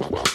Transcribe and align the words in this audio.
Wow. 0.00 0.29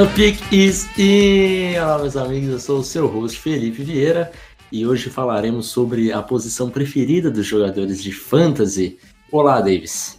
The 0.00 0.06
Pick 0.16 0.40
is 0.50 0.88
in! 0.98 1.78
Olá, 1.78 1.98
meus 1.98 2.16
amigos, 2.16 2.48
eu 2.48 2.58
sou 2.58 2.78
o 2.78 2.82
seu 2.82 3.06
host 3.06 3.38
Felipe 3.38 3.82
Vieira 3.82 4.32
e 4.72 4.86
hoje 4.86 5.10
falaremos 5.10 5.66
sobre 5.66 6.10
a 6.10 6.22
posição 6.22 6.70
preferida 6.70 7.30
dos 7.30 7.44
jogadores 7.44 8.02
de 8.02 8.10
fantasy. 8.10 8.98
Olá, 9.30 9.60
Davis. 9.60 10.18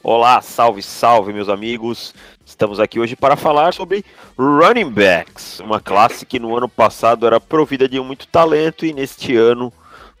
Olá, 0.00 0.40
salve, 0.40 0.80
salve, 0.80 1.32
meus 1.32 1.48
amigos. 1.48 2.14
Estamos 2.46 2.78
aqui 2.78 3.00
hoje 3.00 3.16
para 3.16 3.34
falar 3.34 3.74
sobre 3.74 4.04
running 4.38 4.90
backs, 4.90 5.58
uma 5.58 5.80
classe 5.80 6.24
que 6.24 6.38
no 6.38 6.56
ano 6.56 6.68
passado 6.68 7.26
era 7.26 7.40
provida 7.40 7.88
de 7.88 7.98
muito 7.98 8.28
talento 8.28 8.86
e 8.86 8.92
neste 8.92 9.34
ano, 9.34 9.72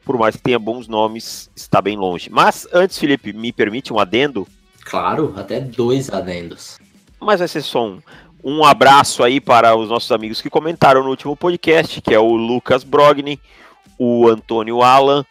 por 0.04 0.18
mais 0.18 0.34
que 0.34 0.42
tenha 0.42 0.58
bons 0.58 0.88
nomes, 0.88 1.48
está 1.54 1.80
bem 1.80 1.96
longe. 1.96 2.28
Mas 2.28 2.66
antes, 2.72 2.98
Felipe, 2.98 3.32
me 3.32 3.52
permite 3.52 3.92
um 3.92 4.00
adendo? 4.00 4.48
Claro, 4.84 5.32
até 5.36 5.60
dois 5.60 6.10
adendos. 6.10 6.76
Mas 7.24 7.38
vai 7.38 7.48
ser 7.48 7.62
só 7.62 7.86
um. 7.86 8.02
Um 8.44 8.62
abraço 8.62 9.24
aí 9.24 9.40
para 9.40 9.74
os 9.74 9.88
nossos 9.88 10.12
amigos 10.12 10.42
que 10.42 10.50
comentaram 10.50 11.02
no 11.02 11.08
último 11.08 11.34
podcast, 11.34 12.02
que 12.02 12.12
é 12.12 12.18
o 12.18 12.34
Lucas 12.34 12.84
Brogni, 12.84 13.40
o 13.98 14.28
Antônio 14.28 14.82
Alan, 14.82 15.24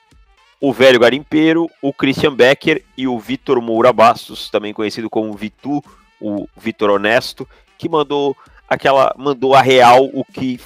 o 0.59 0.73
Velho 0.73 0.99
Garimpeiro, 0.99 1.69
o 1.79 1.93
Christian 1.93 2.33
Becker 2.33 2.83
e 2.97 3.07
o 3.07 3.19
Vitor 3.19 3.61
Moura 3.61 3.93
Bastos, 3.93 4.49
também 4.49 4.73
conhecido 4.73 5.11
como 5.11 5.31
Vitu, 5.33 5.83
o 6.19 6.47
Vitor 6.57 6.89
Honesto, 6.89 7.47
que 7.77 7.87
mandou 7.87 8.35
aquela 8.67 9.13
mandou 9.15 9.53
a 9.53 9.61
real 9.61 10.05
o 10.11 10.25
que 10.25 10.59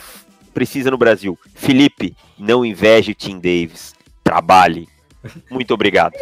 precisa 0.53 0.89
no 0.89 0.97
Brasil. 0.97 1.37
Felipe, 1.53 2.15
não 2.37 2.65
inveje 2.65 3.11
o 3.11 3.15
Tim 3.15 3.39
Davis. 3.39 3.93
Trabalhe. 4.23 4.87
Muito 5.51 5.73
obrigado. 5.73 6.13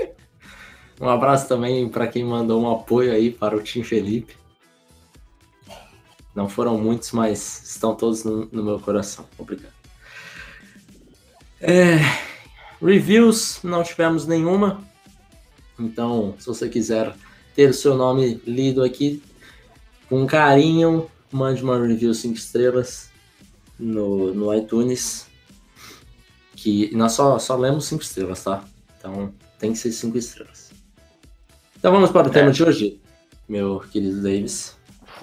Um 1.00 1.08
abraço 1.08 1.48
também 1.48 1.88
para 1.88 2.08
quem 2.08 2.24
mandou 2.26 2.64
um 2.64 2.72
apoio 2.72 3.12
aí 3.12 3.30
para 3.30 3.56
o 3.56 3.62
Tim 3.62 3.84
Felipe. 3.84 4.36
Não 6.36 6.50
foram 6.50 6.78
muitos, 6.78 7.14
mas 7.14 7.64
estão 7.64 7.96
todos 7.96 8.26
no, 8.26 8.46
no 8.52 8.62
meu 8.62 8.78
coração. 8.78 9.26
Obrigado. 9.38 9.74
É, 11.62 12.00
reviews, 12.82 13.60
não 13.64 13.82
tivemos 13.82 14.28
nenhuma. 14.28 14.84
Então, 15.80 16.36
se 16.38 16.46
você 16.46 16.68
quiser 16.68 17.16
ter 17.56 17.70
o 17.70 17.74
seu 17.74 17.96
nome 17.96 18.42
lido 18.46 18.84
aqui 18.84 19.24
com 20.10 20.28
carinho, 20.28 21.10
mande 21.32 21.64
uma 21.64 21.80
review 21.80 22.14
5 22.14 22.36
estrelas 22.36 23.10
no, 23.80 24.34
no 24.34 24.54
iTunes. 24.54 25.28
Que 26.54 26.94
nós 26.94 27.14
só, 27.14 27.40
só 27.40 27.56
lemos 27.56 27.86
5 27.86 28.04
estrelas, 28.04 28.44
tá? 28.44 28.66
Então 29.00 29.34
tem 29.58 29.72
que 29.72 29.78
ser 29.78 29.94
5 29.94 30.18
estrelas. 30.18 30.72
Então 31.78 31.94
vamos 31.94 32.12
para 32.12 32.28
o 32.28 32.32
é. 32.32 32.34
tema 32.34 32.52
de 32.52 32.62
hoje, 32.62 33.00
meu 33.48 33.80
querido 33.80 34.22
Davis 34.22 34.75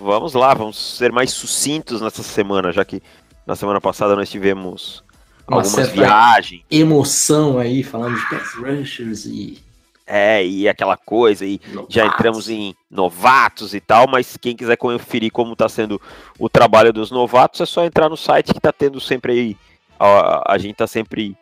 vamos 0.03 0.35
lá, 0.35 0.53
vamos 0.53 0.77
ser 0.77 1.13
mais 1.13 1.31
sucintos 1.31 2.01
nessa 2.01 2.23
semana, 2.23 2.73
já 2.73 2.85
que 2.85 3.01
na 3.47 3.55
semana 3.55 3.81
passada 3.81 4.17
nós 4.17 4.29
tivemos 4.29 5.03
Uma 5.47 5.63
algumas 5.63 5.89
viagens. 5.91 6.63
Emoção 6.71 7.59
aí, 7.59 7.83
falando 7.83 8.17
de 8.17 8.29
pass 8.29 8.55
rushers 8.55 9.25
e. 9.25 9.59
É, 10.05 10.45
e 10.45 10.69
aquela 10.69 10.97
coisa, 10.97 11.47
e 11.47 11.61
novatos. 11.69 11.95
já 11.95 12.05
entramos 12.05 12.51
em 12.51 12.75
novatos 12.91 13.73
e 13.73 13.81
tal, 13.81 14.09
mas 14.09 14.37
quem 14.37 14.55
quiser 14.55 14.77
conferir 14.77 15.31
como 15.31 15.53
está 15.53 15.69
sendo 15.69 16.01
o 16.39 16.49
trabalho 16.49 16.93
dos 16.93 17.11
novatos, 17.11 17.61
é 17.61 17.67
só 17.67 17.85
entrar 17.85 18.09
no 18.09 18.17
site 18.17 18.53
que 18.53 18.59
está 18.59 18.73
tendo 18.73 19.01
sempre 19.01 19.33
aí. 19.33 19.57
A, 19.99 20.55
a 20.55 20.59
gente 20.59 20.73
está 20.73 20.87
sempre 20.87 21.37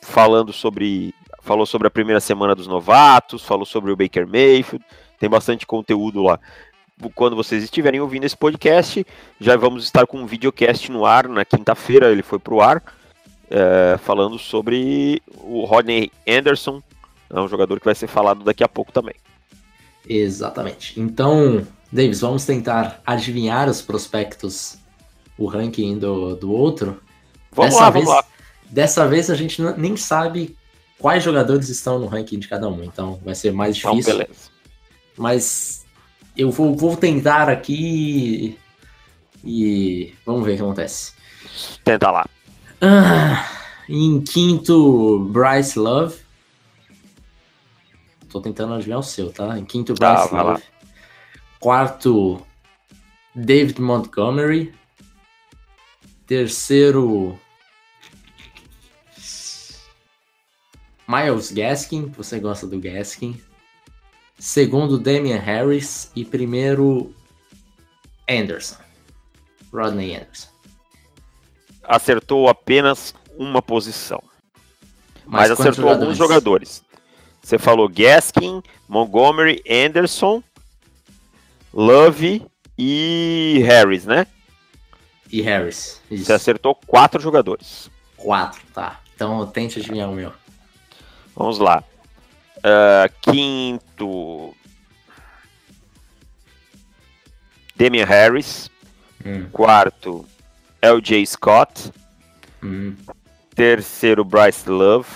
falando 0.00 0.52
sobre. 0.52 1.12
Falou 1.42 1.66
sobre 1.66 1.86
a 1.86 1.90
primeira 1.90 2.20
semana 2.20 2.54
dos 2.54 2.66
novatos, 2.66 3.42
falou 3.44 3.66
sobre 3.66 3.92
o 3.92 3.96
Baker 3.96 4.26
Mayfield, 4.26 4.82
tem 5.18 5.28
bastante 5.28 5.66
conteúdo 5.66 6.22
lá 6.22 6.40
quando 7.14 7.36
vocês 7.36 7.62
estiverem 7.62 8.00
ouvindo 8.00 8.24
esse 8.24 8.36
podcast, 8.36 9.04
já 9.40 9.56
vamos 9.56 9.84
estar 9.84 10.06
com 10.06 10.18
um 10.18 10.26
videocast 10.26 10.90
no 10.90 11.04
ar 11.04 11.28
na 11.28 11.44
quinta-feira, 11.44 12.10
ele 12.10 12.22
foi 12.22 12.38
pro 12.38 12.60
ar, 12.60 12.82
é, 13.50 13.98
falando 13.98 14.38
sobre 14.38 15.22
o 15.42 15.64
Rodney 15.64 16.10
Anderson, 16.26 16.82
é 17.30 17.40
um 17.40 17.48
jogador 17.48 17.78
que 17.80 17.84
vai 17.84 17.94
ser 17.94 18.06
falado 18.06 18.44
daqui 18.44 18.62
a 18.62 18.68
pouco 18.68 18.92
também. 18.92 19.14
Exatamente. 20.08 21.00
Então, 21.00 21.66
Davis, 21.90 22.20
vamos 22.20 22.44
tentar 22.44 23.00
adivinhar 23.04 23.68
os 23.68 23.82
prospectos, 23.82 24.76
o 25.36 25.46
ranking 25.46 25.98
do, 25.98 26.36
do 26.36 26.52
outro. 26.52 27.02
Vamos 27.50 27.72
dessa 27.72 27.84
lá, 27.84 27.90
vez, 27.90 28.04
vamos 28.04 28.20
lá. 28.20 28.28
Dessa 28.70 29.08
vez 29.08 29.30
a 29.30 29.34
gente 29.34 29.60
nem 29.76 29.96
sabe 29.96 30.56
quais 30.98 31.22
jogadores 31.24 31.68
estão 31.68 31.98
no 31.98 32.06
ranking 32.06 32.38
de 32.38 32.48
cada 32.48 32.68
um, 32.68 32.84
então 32.84 33.18
vai 33.24 33.34
ser 33.34 33.52
mais 33.52 33.76
difícil. 33.76 33.98
Então, 33.98 34.18
beleza. 34.18 34.50
Mas 35.16 35.83
eu 36.36 36.50
vou, 36.50 36.76
vou 36.76 36.96
tentar 36.96 37.48
aqui 37.48 38.58
e 39.44 40.14
vamos 40.24 40.44
ver 40.44 40.52
o 40.52 40.56
que 40.56 40.62
acontece. 40.62 41.12
Tenta 41.84 42.10
lá. 42.10 42.26
Ah, 42.80 43.48
em 43.88 44.20
quinto, 44.20 45.28
Bryce 45.30 45.78
Love. 45.78 46.18
Tô 48.28 48.40
tentando 48.40 48.74
adivinhar 48.74 48.98
o 48.98 49.02
seu, 49.02 49.32
tá? 49.32 49.58
Em 49.58 49.64
quinto, 49.64 49.94
tá, 49.94 50.14
Bryce 50.14 50.30
tá, 50.30 50.42
Love. 50.42 50.62
Quarto, 51.60 52.44
David 53.34 53.80
Montgomery. 53.80 54.74
Terceiro, 56.26 57.38
Miles 61.06 61.52
Gaskin. 61.52 62.06
Você 62.16 62.40
gosta 62.40 62.66
do 62.66 62.80
Gaskin? 62.80 63.40
Segundo 64.38 64.98
Damian 64.98 65.38
Harris 65.38 66.10
e 66.14 66.24
primeiro 66.24 67.14
Anderson. 68.28 68.76
Rodney 69.72 70.14
Anderson. 70.14 70.48
Acertou 71.82 72.48
apenas 72.48 73.14
uma 73.36 73.60
posição. 73.60 74.22
Mas, 75.26 75.48
Mas 75.48 75.50
acertou 75.52 75.74
jogadores? 75.74 76.02
alguns 76.02 76.18
jogadores. 76.18 76.84
Você 77.42 77.58
falou 77.58 77.88
Gaskin, 77.88 78.62
Montgomery, 78.88 79.62
Anderson, 79.68 80.42
Love 81.72 82.46
e 82.78 83.62
Harris, 83.66 84.06
né? 84.06 84.26
E 85.30 85.42
Harris. 85.42 86.00
Isso. 86.10 86.24
Você 86.24 86.32
acertou 86.32 86.74
quatro 86.86 87.20
jogadores. 87.20 87.90
Quatro, 88.16 88.62
tá. 88.72 89.00
Então 89.14 89.46
tente 89.46 89.78
adivinhar 89.78 90.08
o 90.08 90.14
meu. 90.14 90.32
Vamos 91.34 91.58
lá. 91.58 91.82
Uh, 92.64 93.12
quinto, 93.20 94.54
Damian 97.76 98.06
Harris. 98.06 98.70
Hum. 99.24 99.48
Quarto, 99.52 100.26
LJ 100.82 101.26
Scott. 101.26 101.92
Hum. 102.62 102.94
Terceiro, 103.54 104.24
Bryce 104.24 104.68
Love. 104.68 105.08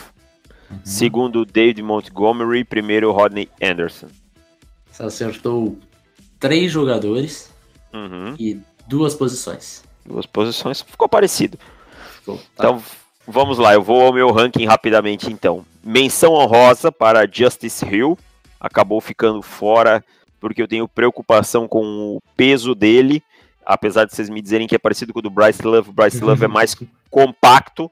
Uhum. 0.70 0.80
Segundo, 0.84 1.44
David 1.44 1.82
Montgomery. 1.82 2.64
Primeiro, 2.64 3.10
Rodney 3.12 3.48
Anderson. 3.62 4.08
Você 4.90 5.02
acertou 5.02 5.78
três 6.38 6.70
jogadores 6.70 7.52
uhum. 7.92 8.34
e 8.38 8.60
duas 8.86 9.14
posições. 9.14 9.82
Duas 10.04 10.26
posições, 10.26 10.82
ficou 10.82 11.08
parecido. 11.08 11.58
Ficou, 12.16 12.36
tá. 12.36 12.42
Então, 12.58 12.82
vamos 13.28 13.58
lá, 13.58 13.74
eu 13.74 13.82
vou 13.82 14.00
ao 14.00 14.12
meu 14.12 14.30
ranking 14.32 14.64
rapidamente 14.64 15.30
então. 15.30 15.64
Menção 15.84 16.32
honrosa 16.32 16.90
para 16.90 17.28
Justice 17.30 17.84
Hill, 17.84 18.18
acabou 18.58 19.00
ficando 19.00 19.42
fora 19.42 20.02
porque 20.40 20.62
eu 20.62 20.68
tenho 20.68 20.88
preocupação 20.88 21.68
com 21.68 21.82
o 22.16 22.22
peso 22.36 22.74
dele, 22.74 23.22
apesar 23.66 24.04
de 24.04 24.14
vocês 24.14 24.30
me 24.30 24.40
dizerem 24.40 24.66
que 24.66 24.74
é 24.74 24.78
parecido 24.78 25.12
com 25.12 25.18
o 25.18 25.22
do 25.22 25.30
Bryce 25.30 25.62
Love, 25.62 25.90
o 25.90 25.92
Bryce 25.92 26.20
Love 26.20 26.44
é 26.44 26.48
mais 26.48 26.76
compacto, 27.10 27.90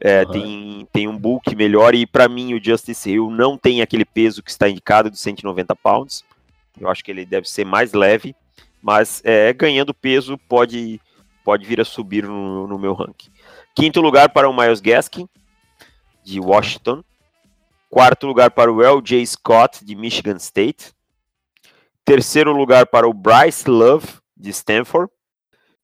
é, 0.00 0.22
uhum. 0.22 0.30
tem, 0.30 0.88
tem 0.92 1.08
um 1.08 1.18
bulk 1.18 1.54
melhor, 1.56 1.94
e 1.94 2.06
para 2.06 2.28
mim 2.28 2.54
o 2.54 2.64
Justice 2.64 3.10
Hill 3.10 3.30
não 3.30 3.58
tem 3.58 3.82
aquele 3.82 4.04
peso 4.04 4.42
que 4.42 4.50
está 4.50 4.68
indicado 4.68 5.10
de 5.10 5.18
190 5.18 5.74
pounds, 5.74 6.24
eu 6.80 6.88
acho 6.88 7.02
que 7.02 7.10
ele 7.10 7.26
deve 7.26 7.48
ser 7.48 7.66
mais 7.66 7.92
leve, 7.92 8.34
mas 8.80 9.20
é, 9.24 9.52
ganhando 9.52 9.92
peso 9.92 10.38
pode, 10.48 11.00
pode 11.44 11.66
vir 11.66 11.80
a 11.80 11.84
subir 11.84 12.24
no, 12.24 12.68
no 12.68 12.78
meu 12.78 12.94
ranking. 12.94 13.30
Quinto 13.74 14.00
lugar 14.00 14.30
para 14.30 14.48
o 14.48 14.56
Miles 14.56 14.80
Gaskin, 14.80 15.28
de 16.24 16.40
Washington. 16.40 17.02
Quarto 17.90 18.26
lugar 18.26 18.50
para 18.50 18.72
o 18.72 18.82
L.J. 18.82 19.24
Scott, 19.24 19.84
de 19.84 19.94
Michigan 19.94 20.36
State. 20.36 20.92
Terceiro 22.04 22.52
lugar 22.52 22.86
para 22.86 23.08
o 23.08 23.14
Bryce 23.14 23.68
Love, 23.68 24.06
de 24.36 24.50
Stanford. 24.50 25.10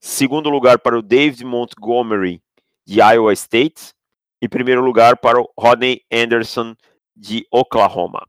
Segundo 0.00 0.50
lugar 0.50 0.78
para 0.78 0.98
o 0.98 1.02
David 1.02 1.44
Montgomery, 1.44 2.42
de 2.86 3.00
Iowa 3.00 3.32
State. 3.32 3.94
E 4.42 4.48
primeiro 4.48 4.82
lugar 4.82 5.16
para 5.16 5.40
o 5.40 5.48
Rodney 5.58 6.02
Anderson, 6.12 6.75
de 7.16 7.46
Oklahoma. 7.50 8.26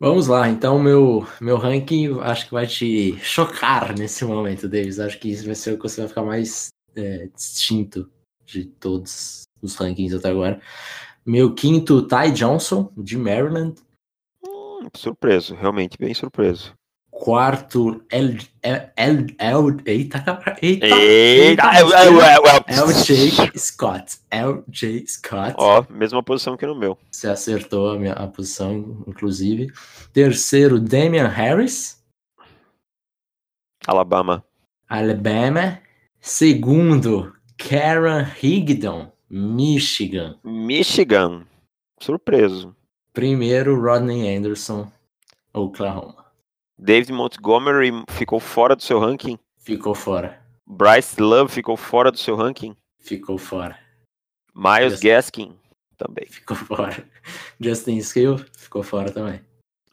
Vamos 0.00 0.26
lá, 0.26 0.48
então 0.48 0.80
meu, 0.80 1.24
meu 1.40 1.56
ranking 1.56 2.18
acho 2.22 2.46
que 2.46 2.52
vai 2.52 2.66
te 2.66 3.16
chocar 3.20 3.96
nesse 3.96 4.24
momento, 4.24 4.68
Davis. 4.68 4.98
Acho 4.98 5.16
que 5.16 5.30
isso 5.30 5.46
vai 5.46 5.54
ser 5.54 5.74
o 5.74 5.76
que 5.76 5.84
você 5.84 6.00
vai 6.00 6.08
ficar 6.08 6.24
mais 6.24 6.72
é, 6.96 7.28
distinto 7.34 8.10
de 8.44 8.64
todos 8.64 9.44
os 9.60 9.74
rankings 9.76 10.14
até 10.14 10.28
agora. 10.28 10.60
Meu 11.24 11.54
quinto, 11.54 12.02
Ty 12.02 12.32
Johnson, 12.32 12.92
de 12.96 13.16
Maryland. 13.16 13.80
Hum, 14.44 14.88
surpreso, 14.94 15.54
realmente 15.54 15.96
bem 15.98 16.12
surpreso. 16.12 16.74
Quarto, 17.10 18.02
L, 18.10 18.38
L, 18.62 18.92
L, 18.96 19.36
L 19.38 19.76
eita, 19.86 20.42
eita, 20.60 20.86
eita, 20.86 21.70
LJ 22.66 23.56
Scott, 23.56 24.18
LJ 24.32 25.06
Scott. 25.06 25.54
Ó, 25.56 25.84
mesma 25.88 26.22
posição 26.22 26.56
que 26.56 26.66
no 26.66 26.74
meu. 26.74 26.98
Você 27.12 27.28
acertou 27.28 27.90
a 27.90 27.98
minha 27.98 28.14
a 28.14 28.26
posição, 28.26 29.04
inclusive. 29.06 29.70
Terceiro, 30.12 30.80
Damian 30.80 31.28
Harris. 31.28 32.02
Alabama. 33.86 34.44
Alabama. 34.88 35.81
Segundo, 36.24 37.34
Karen 37.58 38.24
Higdon, 38.40 39.10
Michigan. 39.28 40.38
Michigan. 40.44 41.44
Surpreso. 42.00 42.76
Primeiro, 43.12 43.74
Rodney 43.74 44.36
Anderson, 44.36 44.88
Oklahoma. 45.52 46.26
David 46.78 47.12
Montgomery 47.12 47.90
ficou 48.08 48.38
fora 48.38 48.76
do 48.76 48.82
seu 48.84 49.00
ranking? 49.00 49.36
Ficou 49.58 49.96
fora. 49.96 50.40
Bryce 50.64 51.20
Love 51.20 51.50
ficou 51.52 51.76
fora 51.76 52.12
do 52.12 52.18
seu 52.18 52.36
ranking? 52.36 52.76
Ficou 53.00 53.36
fora. 53.36 53.76
Miles 54.54 54.92
Justin... 54.92 55.08
Gaskin 55.08 55.56
também. 55.98 56.26
Ficou 56.26 56.56
fora. 56.56 57.04
Justin 57.60 58.00
Hill 58.14 58.38
ficou 58.56 58.84
fora 58.84 59.10
também. 59.10 59.40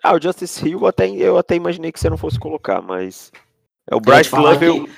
Ah, 0.04 0.14
o 0.14 0.22
Justice 0.22 0.64
Hill 0.64 0.86
até, 0.86 1.10
eu 1.10 1.40
até 1.40 1.56
imaginei 1.56 1.92
que 1.92 2.00
você 2.00 2.08
não 2.08 2.18
fosse 2.18 2.40
colocar, 2.40 2.84
mas. 2.84 3.32
É 3.90 3.96
o 3.96 4.00
Bryce 4.00 4.36
Love. 4.36 4.66
Eu, 4.66 4.90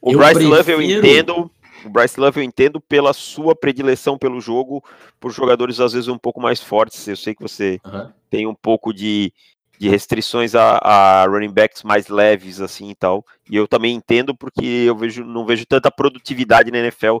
o 0.00 0.12
Bryce 0.12 0.34
prefiro... 0.34 0.56
Love 0.56 0.72
eu 0.72 0.82
entendo. 0.82 1.50
O 1.84 1.88
Bryce 1.88 2.20
Love 2.20 2.40
eu 2.40 2.44
entendo 2.44 2.80
pela 2.80 3.12
sua 3.12 3.54
predileção 3.54 4.18
pelo 4.18 4.40
jogo, 4.40 4.84
por 5.18 5.32
jogadores 5.32 5.80
às 5.80 5.92
vezes 5.92 6.08
um 6.08 6.18
pouco 6.18 6.40
mais 6.40 6.60
fortes. 6.60 7.06
Eu 7.06 7.16
sei 7.16 7.34
que 7.34 7.42
você 7.42 7.80
uhum. 7.84 8.12
tem 8.28 8.46
um 8.46 8.54
pouco 8.54 8.92
de, 8.92 9.32
de 9.78 9.88
restrições 9.88 10.54
a, 10.54 10.76
a, 10.76 11.26
running 11.26 11.52
backs 11.52 11.82
mais 11.82 12.08
leves 12.08 12.60
assim 12.60 12.90
e 12.90 12.94
tal. 12.94 13.24
E 13.48 13.56
eu 13.56 13.66
também 13.66 13.94
entendo 13.94 14.34
porque 14.36 14.64
eu 14.64 14.96
vejo, 14.96 15.24
não 15.24 15.46
vejo 15.46 15.64
tanta 15.64 15.90
produtividade 15.90 16.70
na 16.70 16.78
NFL 16.78 17.16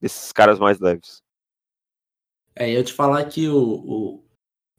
desses 0.00 0.30
caras 0.30 0.58
mais 0.58 0.78
leves. 0.78 1.22
É, 2.54 2.70
eu 2.70 2.84
te 2.84 2.92
falar 2.92 3.24
que 3.24 3.48
o, 3.48 3.58
o, 3.58 4.24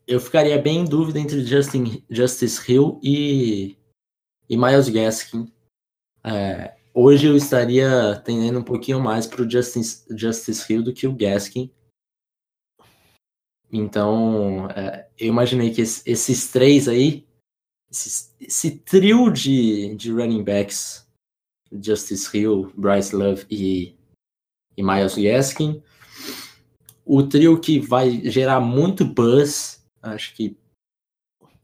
eu 0.08 0.20
ficaria 0.20 0.58
bem 0.58 0.80
em 0.80 0.86
dúvida 0.86 1.20
entre 1.20 1.44
Justin, 1.44 2.04
Justice 2.10 2.72
Hill 2.72 3.00
e, 3.04 3.78
e 4.48 4.56
Miles 4.56 4.88
Gaskin. 4.88 5.52
É, 6.24 6.74
hoje 6.96 7.28
eu 7.28 7.36
estaria 7.36 8.16
tendendo 8.24 8.60
um 8.60 8.64
pouquinho 8.64 9.02
mais 9.02 9.28
para 9.28 9.42
o 9.42 9.50
Justice, 9.50 10.06
Justice 10.18 10.72
Hill 10.72 10.82
do 10.82 10.94
que 10.94 11.06
o 11.06 11.14
Gaskin. 11.14 11.70
Então, 13.72 14.70
é, 14.70 15.10
eu 15.20 15.28
imaginei 15.28 15.74
que 15.74 15.82
esses 15.82 16.52
três 16.52 16.88
aí, 16.88 17.28
esse, 17.92 18.34
esse, 18.40 18.72
trio 18.80 19.30
de, 19.30 19.94
de 19.96 20.12
running 20.12 20.44
backs, 20.44 21.06
Justice 21.72 22.36
Hill, 22.36 22.72
Bryce 22.78 23.14
Love 23.14 23.46
e, 23.50 23.98
e 24.78 24.84
Miles 24.84 25.16
Gaskin, 25.16 25.84
o 27.04 27.22
trio 27.24 27.60
que 27.60 27.80
vai 27.80 28.22
gerar 28.30 28.62
muito 28.62 29.04
buzz, 29.04 29.86
acho 30.02 30.34
que, 30.36 30.58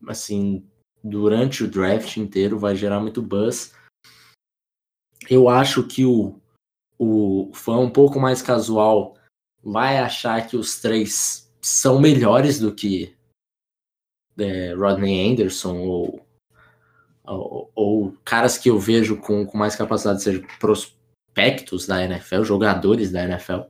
assim, 0.07 0.67
durante 1.01 1.63
o 1.63 1.67
draft 1.67 2.17
inteiro 2.17 2.59
vai 2.59 2.75
gerar 2.75 2.99
muito 2.99 3.21
buzz. 3.21 3.73
Eu 5.29 5.47
acho 5.49 5.83
que 5.83 6.05
o, 6.05 6.39
o 6.97 7.51
fã 7.53 7.77
um 7.77 7.89
pouco 7.89 8.19
mais 8.19 8.41
casual 8.41 9.15
vai 9.63 9.97
achar 9.97 10.47
que 10.47 10.57
os 10.57 10.79
três 10.79 11.51
são 11.61 11.99
melhores 11.99 12.59
do 12.59 12.73
que 12.73 13.15
é, 14.37 14.73
Rodney 14.73 15.31
Anderson 15.31 15.77
ou, 15.77 16.25
ou, 17.23 17.71
ou, 17.75 18.17
caras 18.25 18.57
que 18.57 18.69
eu 18.69 18.79
vejo 18.79 19.17
com, 19.17 19.45
com 19.45 19.57
mais 19.57 19.75
capacidade 19.75 20.17
de 20.17 20.23
ser 20.23 20.47
prospectos 20.59 21.85
da 21.85 22.03
NFL, 22.03 22.43
jogadores 22.43 23.11
da 23.11 23.23
NFL. 23.23 23.61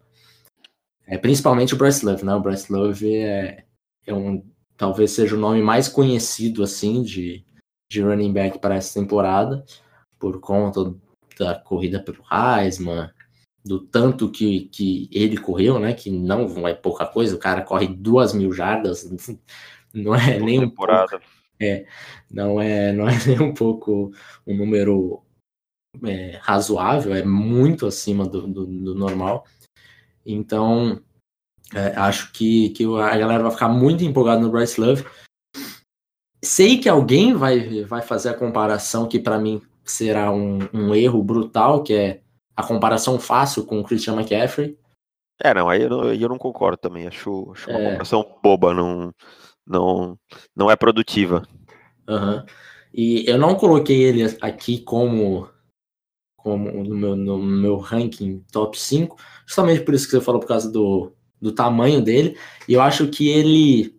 É, 1.05 1.17
principalmente 1.17 1.73
o 1.73 1.77
Bryce 1.77 2.05
Love, 2.05 2.23
né? 2.23 2.33
O 2.33 2.39
Bryce 2.39 2.71
Love 2.71 3.15
é, 3.15 3.65
é 4.05 4.13
um, 4.13 4.45
talvez 4.77 5.11
seja 5.11 5.35
o 5.35 5.39
nome 5.39 5.61
mais 5.61 5.89
conhecido, 5.89 6.63
assim, 6.63 7.03
de, 7.03 7.45
de 7.89 8.01
running 8.01 8.31
back 8.31 8.59
para 8.59 8.75
essa 8.75 8.99
temporada, 8.99 9.65
por 10.17 10.39
conta 10.39 10.95
da 11.37 11.55
corrida 11.55 12.01
pelo 12.01 12.23
Heisman, 12.31 13.09
do 13.63 13.79
tanto 13.79 14.29
que, 14.29 14.61
que 14.71 15.09
ele 15.11 15.37
correu, 15.37 15.79
né? 15.79 15.93
Que 15.93 16.09
não 16.09 16.67
é 16.67 16.73
pouca 16.73 17.05
coisa, 17.05 17.35
o 17.35 17.39
cara 17.39 17.61
corre 17.61 17.87
duas 17.87 18.33
mil 18.33 18.51
jardas, 18.51 19.09
não 19.93 20.15
é 20.15 20.39
nem 20.39 20.59
um 20.59 20.69
temporada. 20.69 21.09
pouco. 21.09 21.25
É, 21.59 21.85
não 22.29 22.59
é, 22.59 22.91
não 22.91 23.07
é 23.07 23.13
nem 23.27 23.39
um 23.39 23.53
pouco 23.53 24.11
um 24.47 24.57
número 24.57 25.21
é, 26.03 26.39
razoável, 26.41 27.13
é 27.13 27.23
muito 27.23 27.85
acima 27.85 28.27
do, 28.27 28.47
do, 28.47 28.65
do 28.65 28.95
normal. 28.95 29.45
Então, 30.25 31.01
é, 31.73 31.95
acho 31.95 32.31
que, 32.31 32.69
que 32.69 32.83
a 32.85 33.17
galera 33.17 33.43
vai 33.43 33.51
ficar 33.51 33.69
muito 33.69 34.03
empolgada 34.03 34.41
no 34.41 34.49
Bryce 34.49 34.79
Love. 34.79 35.05
Sei 36.43 36.79
que 36.79 36.89
alguém 36.89 37.35
vai, 37.35 37.83
vai 37.83 38.01
fazer 38.01 38.29
a 38.29 38.33
comparação 38.37 39.07
que 39.07 39.19
para 39.19 39.37
mim 39.37 39.61
será 39.91 40.31
um, 40.31 40.59
um 40.73 40.95
erro 40.95 41.23
brutal, 41.23 41.83
que 41.83 41.93
é 41.93 42.21
a 42.55 42.63
comparação 42.63 43.19
fácil 43.19 43.65
com 43.65 43.79
o 43.79 43.83
Christian 43.83 44.13
McCaffrey. 44.13 44.77
É, 45.43 45.53
não, 45.53 45.69
aí 45.69 45.81
eu 45.81 45.89
não, 45.89 46.13
eu 46.13 46.29
não 46.29 46.37
concordo 46.37 46.77
também. 46.77 47.07
Acho, 47.07 47.51
acho 47.51 47.69
uma 47.69 47.79
é... 47.79 47.85
comparação 47.85 48.39
boba, 48.43 48.73
não, 48.73 49.13
não, 49.65 50.17
não 50.55 50.69
é 50.69 50.75
produtiva. 50.75 51.43
Uhum. 52.07 52.45
E 52.93 53.25
eu 53.27 53.37
não 53.37 53.55
coloquei 53.55 54.03
ele 54.03 54.37
aqui 54.41 54.79
como, 54.79 55.49
como 56.35 56.83
no, 56.83 56.95
meu, 56.95 57.15
no 57.15 57.37
meu 57.37 57.77
ranking 57.77 58.43
top 58.51 58.79
5, 58.79 59.15
justamente 59.45 59.81
por 59.81 59.93
isso 59.93 60.05
que 60.05 60.11
você 60.11 60.21
falou, 60.21 60.41
por 60.41 60.47
causa 60.47 60.69
do, 60.71 61.13
do 61.39 61.51
tamanho 61.51 62.01
dele. 62.01 62.37
E 62.67 62.73
eu 62.73 62.81
acho 62.81 63.07
que 63.07 63.29
ele 63.29 63.95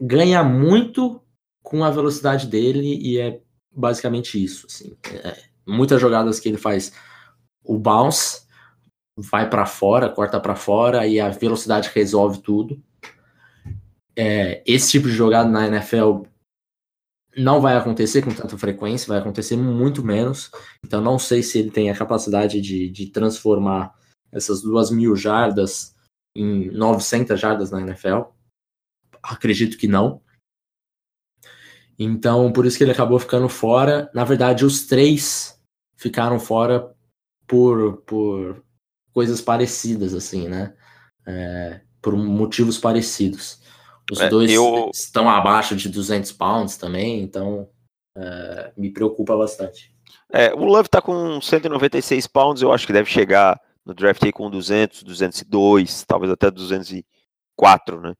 ganha 0.00 0.42
muito 0.42 1.22
com 1.62 1.84
a 1.84 1.90
velocidade 1.90 2.46
dele 2.46 2.98
e 3.00 3.18
é 3.18 3.40
basicamente 3.78 4.42
isso. 4.42 4.66
Assim. 4.66 4.96
É, 5.12 5.42
muitas 5.66 6.00
jogadas 6.00 6.40
que 6.40 6.48
ele 6.48 6.58
faz 6.58 6.92
o 7.64 7.78
bounce 7.78 8.46
vai 9.16 9.48
para 9.48 9.66
fora, 9.66 10.08
corta 10.08 10.40
para 10.40 10.56
fora 10.56 11.06
e 11.06 11.20
a 11.20 11.28
velocidade 11.28 11.90
resolve 11.94 12.40
tudo. 12.40 12.82
É, 14.16 14.62
esse 14.66 14.90
tipo 14.90 15.06
de 15.06 15.14
jogada 15.14 15.48
na 15.48 15.66
NFL 15.66 16.22
não 17.36 17.60
vai 17.60 17.76
acontecer 17.76 18.22
com 18.22 18.34
tanta 18.34 18.56
frequência, 18.58 19.08
vai 19.08 19.18
acontecer 19.18 19.56
muito 19.56 20.04
menos. 20.04 20.50
Então 20.84 21.00
não 21.00 21.18
sei 21.18 21.42
se 21.42 21.58
ele 21.58 21.70
tem 21.70 21.90
a 21.90 21.96
capacidade 21.96 22.60
de, 22.60 22.88
de 22.88 23.06
transformar 23.10 23.94
essas 24.32 24.62
duas 24.62 24.90
mil 24.90 25.14
jardas 25.14 25.94
em 26.34 26.70
900 26.70 27.38
jardas 27.38 27.70
na 27.70 27.80
NFL. 27.80 28.22
Acredito 29.22 29.76
que 29.76 29.86
não. 29.88 30.20
Então, 31.98 32.52
por 32.52 32.64
isso 32.64 32.78
que 32.78 32.84
ele 32.84 32.92
acabou 32.92 33.18
ficando 33.18 33.48
fora. 33.48 34.10
Na 34.14 34.24
verdade, 34.24 34.64
os 34.64 34.86
três 34.86 35.60
ficaram 35.96 36.38
fora 36.38 36.94
por, 37.46 38.02
por 38.02 38.62
coisas 39.12 39.40
parecidas, 39.40 40.14
assim, 40.14 40.46
né? 40.48 40.74
É, 41.26 41.80
por 42.00 42.16
motivos 42.16 42.78
parecidos. 42.78 43.60
Os 44.10 44.20
é, 44.20 44.28
dois 44.28 44.50
eu... 44.50 44.90
estão 44.94 45.28
abaixo 45.28 45.74
de 45.74 45.88
200 45.88 46.32
pounds 46.32 46.76
também, 46.76 47.20
então 47.20 47.68
é, 48.16 48.72
me 48.76 48.90
preocupa 48.90 49.36
bastante. 49.36 49.92
É, 50.32 50.54
o 50.54 50.64
Love 50.64 50.88
tá 50.88 51.02
com 51.02 51.40
196 51.40 52.26
pounds, 52.26 52.62
eu 52.62 52.72
acho 52.72 52.86
que 52.86 52.92
deve 52.92 53.10
chegar 53.10 53.60
no 53.84 53.94
draft 53.94 54.22
aí 54.22 54.32
com 54.32 54.50
200, 54.50 55.02
202, 55.02 56.04
talvez 56.04 56.30
até 56.30 56.50
204, 57.58 58.00
né? 58.00 58.14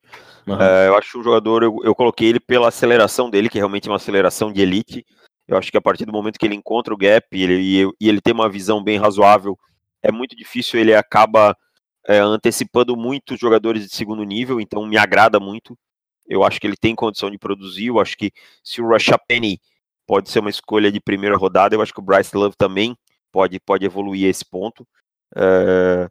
Uhum. 0.46 0.60
eu 0.86 0.96
acho 0.96 1.18
um 1.18 1.22
jogador, 1.22 1.62
eu, 1.62 1.76
eu 1.84 1.94
coloquei 1.94 2.28
ele 2.28 2.40
pela 2.40 2.68
aceleração 2.68 3.28
dele, 3.28 3.50
que 3.50 3.58
é 3.58 3.60
realmente 3.60 3.88
uma 3.88 3.96
aceleração 3.96 4.50
de 4.50 4.62
elite, 4.62 5.04
eu 5.46 5.56
acho 5.56 5.70
que 5.70 5.76
a 5.76 5.80
partir 5.80 6.04
do 6.04 6.12
momento 6.12 6.38
que 6.38 6.46
ele 6.46 6.54
encontra 6.54 6.92
o 6.92 6.96
gap 6.96 7.26
e 7.32 7.42
ele, 7.42 7.92
e 8.00 8.08
ele 8.08 8.20
tem 8.20 8.34
uma 8.34 8.48
visão 8.48 8.82
bem 8.82 8.98
razoável, 8.98 9.58
é 10.02 10.12
muito 10.12 10.36
difícil, 10.36 10.78
ele 10.78 10.94
acaba 10.94 11.56
é, 12.06 12.18
antecipando 12.18 12.96
muito 12.96 13.36
jogadores 13.36 13.86
de 13.86 13.94
segundo 13.94 14.22
nível, 14.24 14.60
então 14.60 14.86
me 14.86 14.96
agrada 14.96 15.40
muito. 15.40 15.76
Eu 16.26 16.44
acho 16.44 16.60
que 16.60 16.66
ele 16.66 16.76
tem 16.76 16.94
condição 16.94 17.30
de 17.30 17.38
produzir. 17.38 17.86
Eu 17.86 17.98
acho 17.98 18.16
que 18.16 18.30
se 18.62 18.82
o 18.82 18.88
Rashad 18.88 19.18
Penny 19.26 19.58
pode 20.06 20.30
ser 20.30 20.40
uma 20.40 20.50
escolha 20.50 20.92
de 20.92 21.00
primeira 21.00 21.36
rodada, 21.36 21.74
eu 21.74 21.82
acho 21.82 21.92
que 21.92 22.00
o 22.00 22.02
Bryce 22.02 22.36
Love 22.36 22.54
também 22.56 22.96
pode, 23.32 23.58
pode 23.60 23.84
evoluir 23.84 24.26
a 24.26 24.30
esse 24.30 24.44
ponto. 24.44 24.86
É, 25.34 26.08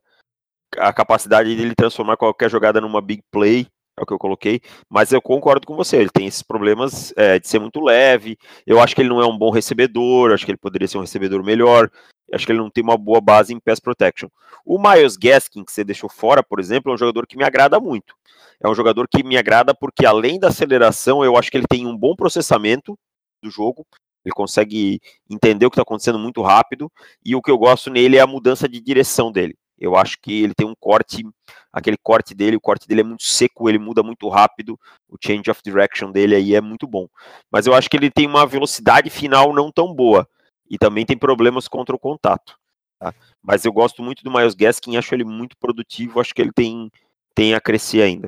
a 0.78 0.92
capacidade 0.92 1.56
dele 1.56 1.76
transformar 1.76 2.18
qualquer 2.18 2.50
jogada 2.50 2.82
numa 2.82 3.02
big 3.02 3.22
play, 3.32 3.68
é 3.98 4.04
o 4.04 4.06
que 4.06 4.14
eu 4.14 4.20
coloquei, 4.20 4.62
mas 4.90 5.12
eu 5.12 5.22
concordo 5.22 5.66
com 5.66 5.76
você, 5.76 5.98
ele 5.98 6.10
tem 6.10 6.28
esses 6.28 6.44
problemas 6.44 7.12
é, 7.18 7.40
de 7.40 7.48
ser 7.48 7.60
muito 7.60 7.80
leve, 7.82 8.38
eu 8.66 8.80
acho 8.80 8.96
que 8.96 9.02
ele 9.02 9.10
não 9.10 9.22
é 9.22 9.26
um 9.26 9.38
bom 9.38 9.50
recebedor, 9.50 10.32
acho 10.32 10.46
que 10.46 10.52
ele 10.52 10.58
poderia 10.58 10.88
ser 10.88 10.98
um 10.98 11.02
recebedor 11.02 11.44
melhor, 11.44 11.90
acho 12.32 12.46
que 12.46 12.52
ele 12.52 12.60
não 12.60 12.70
tem 12.70 12.84
uma 12.84 12.98
boa 12.98 13.20
base 13.20 13.54
em 13.54 13.60
pass 13.60 13.80
protection. 13.80 14.30
O 14.64 14.78
Miles 14.80 15.18
Gaskin, 15.18 15.64
que 15.64 15.72
você 15.72 15.84
deixou 15.84 16.10
fora, 16.10 16.44
por 16.44 16.60
exemplo, 16.60 16.92
é 16.92 16.96
um 16.96 16.98
jogador 16.98 17.26
que 17.26 17.38
me 17.38 17.44
agrada 17.44 17.80
muito. 17.80 18.14
É 18.62 18.68
um 18.68 18.76
jogador 18.76 19.08
que 19.08 19.24
me 19.24 19.38
agrada 19.38 19.74
porque, 19.74 20.06
além 20.06 20.40
da 20.40 20.50
aceleração, 20.50 21.24
eu 21.24 21.38
acho 21.38 21.50
que 21.50 21.58
ele 21.58 21.68
tem 21.68 21.88
um 21.88 21.96
bom 21.96 22.16
processamento 22.16 22.98
do 23.42 23.50
jogo, 23.50 23.86
ele 24.26 24.34
consegue 24.34 25.00
entender 25.30 25.66
o 25.66 25.70
que 25.70 25.76
está 25.76 25.84
acontecendo 25.84 26.20
muito 26.20 26.42
rápido, 26.42 26.92
e 27.24 27.36
o 27.36 27.42
que 27.42 27.50
eu 27.50 27.58
gosto 27.58 27.90
nele 27.90 28.18
é 28.18 28.20
a 28.20 28.28
mudança 28.28 28.68
de 28.68 28.82
direção 28.82 29.32
dele. 29.32 29.56
Eu 29.79 29.96
acho 29.96 30.17
que 30.22 30.43
ele 30.43 30.53
tem 30.55 30.67
um 30.67 30.74
corte, 30.79 31.24
aquele 31.72 31.98
corte 32.01 32.34
dele, 32.34 32.57
o 32.57 32.62
corte 32.62 32.88
dele 32.88 33.01
é 33.01 33.03
muito 33.03 33.24
seco, 33.24 33.69
ele 33.69 33.77
muda 33.77 34.01
muito 34.01 34.27
rápido, 34.27 34.79
o 35.07 35.17
change 35.24 35.50
of 35.51 35.62
direction 35.63 36.12
dele 36.12 36.36
aí 36.36 36.55
é 36.55 36.62
muito 36.62 36.88
bom. 36.88 37.07
Mas 37.51 37.67
eu 37.67 37.74
acho 37.74 37.89
que 37.89 37.96
ele 37.96 38.10
tem 38.10 38.27
uma 38.27 38.46
velocidade 38.46 39.10
final 39.10 39.53
não 39.53 39.72
tão 39.72 39.93
boa 39.93 40.27
e 40.69 40.77
também 40.77 41.05
tem 41.05 41.17
problemas 41.17 41.67
contra 41.67 41.96
o 41.96 42.00
contato. 42.00 42.57
Tá? 43.00 43.13
Mas 43.41 43.65
eu 43.65 43.72
gosto 43.72 44.01
muito 44.01 44.24
do 44.24 44.31
Miles 44.31 44.55
Gaskin, 44.55 44.98
acho 44.98 45.13
ele 45.13 45.24
muito 45.24 45.55
produtivo, 45.57 46.19
acho 46.19 46.34
que 46.34 46.41
ele 46.41 46.51
tem, 46.51 46.91
tem 47.36 47.53
a 47.53 47.62
crescer 47.62 48.01
ainda. 48.01 48.27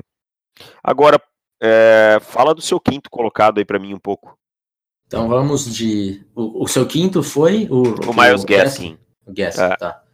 Agora, 0.82 1.20
é, 1.60 2.18
fala 2.22 2.54
do 2.54 2.62
seu 2.62 2.78
quinto 2.80 3.10
colocado 3.10 3.58
aí 3.58 3.64
para 3.64 3.78
mim 3.78 3.92
um 3.92 3.98
pouco. 3.98 4.38
Então 5.06 5.28
vamos 5.28 5.64
de. 5.74 6.24
O, 6.36 6.64
o 6.64 6.68
seu 6.68 6.86
quinto 6.86 7.22
foi 7.22 7.66
o. 7.68 7.82
O 8.08 8.14
Miles 8.14 8.44
Gaskin. 8.44 8.96
O 9.26 9.32
Gaskin, 9.34 9.62
é. 9.62 9.76
tá. 9.76 10.04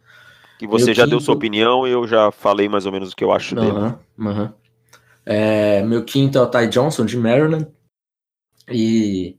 Que 0.57 0.67
você 0.67 0.85
meu 0.85 0.95
já 0.95 1.03
quinto... 1.03 1.11
deu 1.11 1.19
sua 1.19 1.35
opinião 1.35 1.87
e 1.87 1.91
eu 1.91 2.07
já 2.07 2.31
falei 2.31 2.67
mais 2.67 2.85
ou 2.85 2.91
menos 2.91 3.11
o 3.11 3.15
que 3.15 3.23
eu 3.23 3.31
acho 3.31 3.55
uhum, 3.55 3.61
dele. 3.61 3.95
Uhum. 4.17 4.49
É, 5.25 5.83
meu 5.83 6.03
quinto 6.03 6.37
é 6.37 6.41
o 6.41 6.47
Ty 6.49 6.67
Johnson, 6.67 7.05
de 7.05 7.17
Maryland. 7.17 7.67
E 8.69 9.37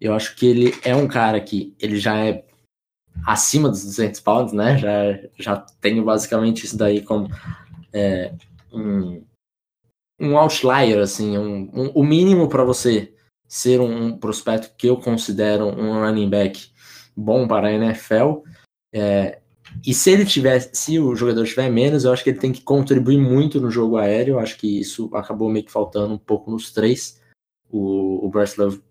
eu 0.00 0.14
acho 0.14 0.36
que 0.36 0.46
ele 0.46 0.74
é 0.84 0.94
um 0.94 1.08
cara 1.08 1.40
que 1.40 1.74
ele 1.80 1.96
já 1.96 2.16
é 2.16 2.44
acima 3.26 3.68
dos 3.68 3.84
200 3.84 4.20
pounds, 4.20 4.52
né? 4.52 4.78
Já, 4.78 5.18
já 5.38 5.56
tenho 5.80 6.04
basicamente 6.04 6.64
isso 6.64 6.76
daí 6.76 7.02
como 7.02 7.28
é, 7.92 8.32
um, 8.72 9.24
um 10.18 10.38
outlier, 10.38 11.00
assim, 11.00 11.36
um, 11.36 11.70
um 11.72 11.90
o 11.94 12.04
mínimo 12.04 12.48
para 12.48 12.64
você 12.64 13.12
ser 13.46 13.80
um 13.80 14.16
prospecto 14.16 14.74
que 14.76 14.88
eu 14.88 14.96
considero 14.96 15.66
um 15.66 15.92
running 16.00 16.30
back 16.30 16.70
bom 17.14 17.46
para 17.46 17.68
a 17.68 17.72
NFL. 17.72 18.42
É, 18.94 19.41
e 19.84 19.94
se 19.94 20.10
ele 20.10 20.24
tiver, 20.24 20.60
se 20.72 20.98
o 20.98 21.14
jogador 21.14 21.44
tiver 21.46 21.70
menos, 21.70 22.04
eu 22.04 22.12
acho 22.12 22.22
que 22.22 22.30
ele 22.30 22.38
tem 22.38 22.52
que 22.52 22.60
contribuir 22.60 23.18
muito 23.18 23.60
no 23.60 23.70
jogo 23.70 23.96
aéreo. 23.96 24.34
Eu 24.34 24.38
acho 24.38 24.56
que 24.56 24.80
isso 24.80 25.10
acabou 25.14 25.50
meio 25.50 25.64
que 25.64 25.72
faltando 25.72 26.14
um 26.14 26.18
pouco 26.18 26.50
nos 26.50 26.72
três. 26.72 27.20
O, 27.70 28.24
o 28.24 28.28
Bryce 28.28 28.60
Love, 28.60 28.82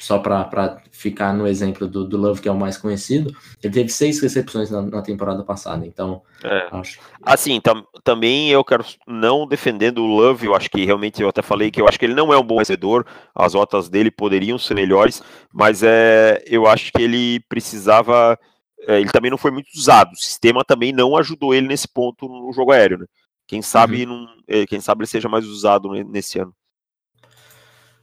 só 0.00 0.18
para 0.18 0.80
ficar 0.90 1.32
no 1.32 1.46
exemplo 1.46 1.88
do, 1.88 2.06
do, 2.06 2.16
Love, 2.16 2.40
que 2.40 2.48
é 2.48 2.52
o 2.52 2.56
mais 2.56 2.78
conhecido, 2.78 3.34
ele 3.62 3.72
teve 3.72 3.88
seis 3.88 4.20
recepções 4.20 4.70
na, 4.70 4.82
na 4.82 5.02
temporada 5.02 5.42
passada. 5.42 5.84
Então, 5.86 6.22
é. 6.44 6.68
acho. 6.70 7.00
Assim, 7.22 7.60
tam, 7.60 7.84
também 8.04 8.50
eu 8.50 8.62
quero 8.64 8.84
não 9.06 9.46
defendendo 9.46 10.02
o 10.02 10.06
Love, 10.06 10.46
eu 10.46 10.54
acho 10.54 10.70
que 10.70 10.84
realmente 10.84 11.20
eu 11.20 11.28
até 11.28 11.42
falei 11.42 11.70
que 11.70 11.80
eu 11.80 11.88
acho 11.88 11.98
que 11.98 12.04
ele 12.04 12.14
não 12.14 12.32
é 12.32 12.38
um 12.38 12.44
bom 12.44 12.58
vencedor, 12.58 13.04
as 13.34 13.54
notas 13.54 13.88
dele 13.88 14.10
poderiam 14.10 14.58
ser 14.58 14.74
melhores, 14.74 15.22
mas 15.52 15.82
é, 15.82 16.42
eu 16.46 16.66
acho 16.66 16.92
que 16.92 17.02
ele 17.02 17.40
precisava 17.48 18.38
ele 18.78 19.10
também 19.10 19.30
não 19.30 19.38
foi 19.38 19.50
muito 19.50 19.68
usado. 19.74 20.12
O 20.12 20.16
sistema 20.16 20.64
também 20.64 20.92
não 20.92 21.16
ajudou 21.16 21.54
ele 21.54 21.66
nesse 21.66 21.88
ponto 21.88 22.28
no 22.28 22.52
jogo 22.52 22.72
aéreo. 22.72 22.98
Né? 22.98 23.06
Quem 23.46 23.62
sabe 23.62 24.04
uhum. 24.04 24.08
não, 24.08 24.28
é, 24.46 24.66
quem 24.66 24.80
sabe 24.80 25.00
ele 25.00 25.06
seja 25.06 25.28
mais 25.28 25.46
usado 25.46 25.90
nesse 26.04 26.38
ano. 26.38 26.54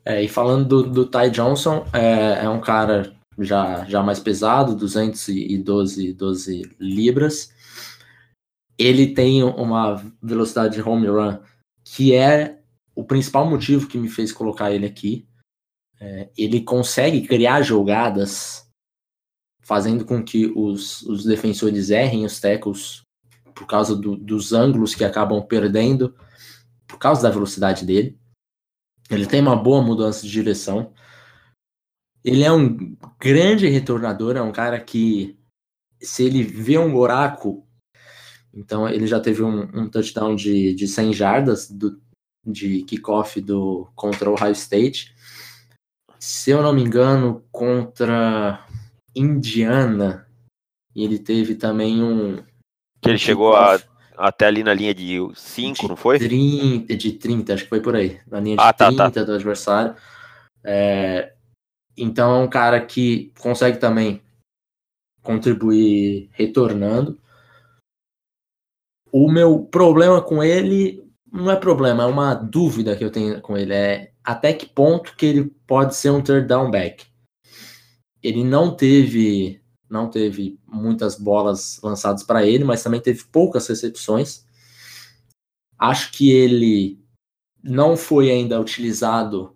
É, 0.06 0.22
e 0.22 0.28
falando 0.28 0.66
do, 0.66 0.84
do 0.84 1.06
Ty 1.06 1.30
Johnson, 1.30 1.86
é, 1.94 2.44
é, 2.44 2.50
um 2.50 2.60
cara 2.60 3.16
já, 3.40 3.86
já 3.86 4.04
mais 4.04 4.20
pesado, 4.20 4.76
212 4.76 6.14
12 6.14 6.76
libras. 6.80 7.54
Ele 8.78 9.14
tem 9.14 9.44
uma 9.44 10.04
velocidade 10.22 10.76
de 10.76 10.82
home 10.82 11.08
run 11.08 11.38
que 11.84 12.14
é 12.14 12.60
o 12.96 13.04
principal 13.04 13.46
motivo 13.46 13.88
que 13.88 13.98
me 13.98 14.10
fez 14.10 14.32
colocar 14.32 14.72
ele 14.72 14.86
aqui. 14.86 15.28
É, 16.00 16.30
ele 16.38 16.62
consegue 16.62 17.28
criar 17.28 17.62
jogadas 17.62 18.63
fazendo 19.64 20.06
com 20.06 20.24
que 20.24 20.52
os, 20.56 21.02
os 21.04 21.24
defensores 21.24 21.90
errem 21.90 22.26
os 22.26 22.40
tackles 22.40 23.02
por 23.56 23.66
causa 23.66 23.96
do, 23.96 24.16
dos 24.16 24.52
ângulos 24.52 24.94
que 24.94 25.04
acabam 25.04 25.42
perdendo, 25.42 26.16
por 26.88 26.98
causa 26.98 27.22
da 27.22 27.30
velocidade 27.30 27.86
dele. 27.86 28.18
Ele 29.10 29.26
tem 29.26 29.42
uma 29.42 29.56
boa 29.56 29.82
mudança 29.82 30.24
de 30.24 30.32
direção. 30.32 30.94
Ele 32.24 32.44
é 32.44 32.52
um 32.52 32.96
grande 33.20 33.68
retornador, 33.68 34.36
é 34.36 34.42
um 34.42 34.52
cara 34.52 34.80
que, 34.80 35.38
se 36.02 36.24
ele 36.24 36.44
vê 36.44 36.78
um 36.78 36.92
buraco, 36.92 37.68
então 38.54 38.88
ele 38.88 39.08
já 39.08 39.20
teve 39.20 39.44
um, 39.44 39.64
um 39.74 39.90
touchdown 39.90 40.36
de, 40.36 40.74
de 40.74 40.88
100 40.88 41.14
jardas 41.14 41.70
do, 41.70 42.02
de 42.46 42.84
kickoff 42.84 43.42
do, 43.42 43.90
contra 43.96 44.30
o 44.30 44.34
Ohio 44.34 44.52
State. 44.52 45.14
Se 46.20 46.52
eu 46.52 46.62
não 46.62 46.74
me 46.74 46.82
engano, 46.82 47.44
contra 47.52 48.66
Indiana. 49.16 50.28
E 50.96 51.04
ele 51.04 51.20
teve 51.20 51.56
também 51.56 52.04
um. 52.04 52.38
Que 53.02 53.10
ele 53.10 53.18
chegou 53.18 53.56
a, 53.56 53.80
até 54.18 54.46
ali 54.46 54.64
na 54.64 54.74
linha 54.74 54.94
de 54.94 55.20
5, 55.36 55.88
não 55.88 55.96
foi? 55.96 56.20
30, 56.20 56.96
de 56.96 57.14
30, 57.14 57.54
acho 57.54 57.64
que 57.64 57.70
foi 57.70 57.82
por 57.82 57.96
aí. 57.96 58.20
Na 58.28 58.40
linha 58.40 58.58
de 58.58 58.64
ah, 58.64 58.74
30 58.74 58.96
tá, 58.96 59.12
tá. 59.12 59.24
do 59.24 59.34
adversário. 59.34 59.96
É, 60.64 61.34
então 61.98 62.36
é 62.36 62.44
um 62.44 62.50
cara 62.50 62.80
que 62.80 63.34
consegue 63.40 63.78
também 63.78 64.22
contribuir 65.22 66.30
retornando. 66.32 67.20
O 69.12 69.32
meu 69.32 69.60
problema 69.60 70.22
com 70.22 70.44
ele 70.44 71.04
não 71.32 71.50
é 71.52 71.56
problema, 71.56 72.04
é 72.04 72.06
uma 72.06 72.34
dúvida 72.34 72.96
que 72.96 73.04
eu 73.04 73.12
tenho 73.12 73.42
com 73.42 73.58
ele. 73.58 73.74
É 73.74 74.12
até 74.24 74.54
que 74.54 74.66
ponto 74.66 75.16
que 75.16 75.26
ele 75.26 75.56
pode 75.68 75.96
ser 75.96 76.10
um 76.12 76.22
third 76.22 76.48
down 76.48 76.72
back 76.72 77.06
ele 78.24 78.44
não 78.44 78.76
teve 78.76 79.62
não 79.90 80.10
teve 80.10 80.60
muitas 80.68 81.16
bolas 81.20 81.80
lançadas 81.84 82.24
para 82.24 82.44
ele, 82.44 82.64
mas 82.64 82.82
também 82.82 83.00
teve 83.00 83.26
poucas 83.26 83.68
recepções. 83.68 84.44
Acho 85.78 86.12
que 86.12 86.32
ele 86.32 87.00
não 87.64 87.96
foi 87.96 88.32
ainda 88.32 88.60
utilizado 88.60 89.56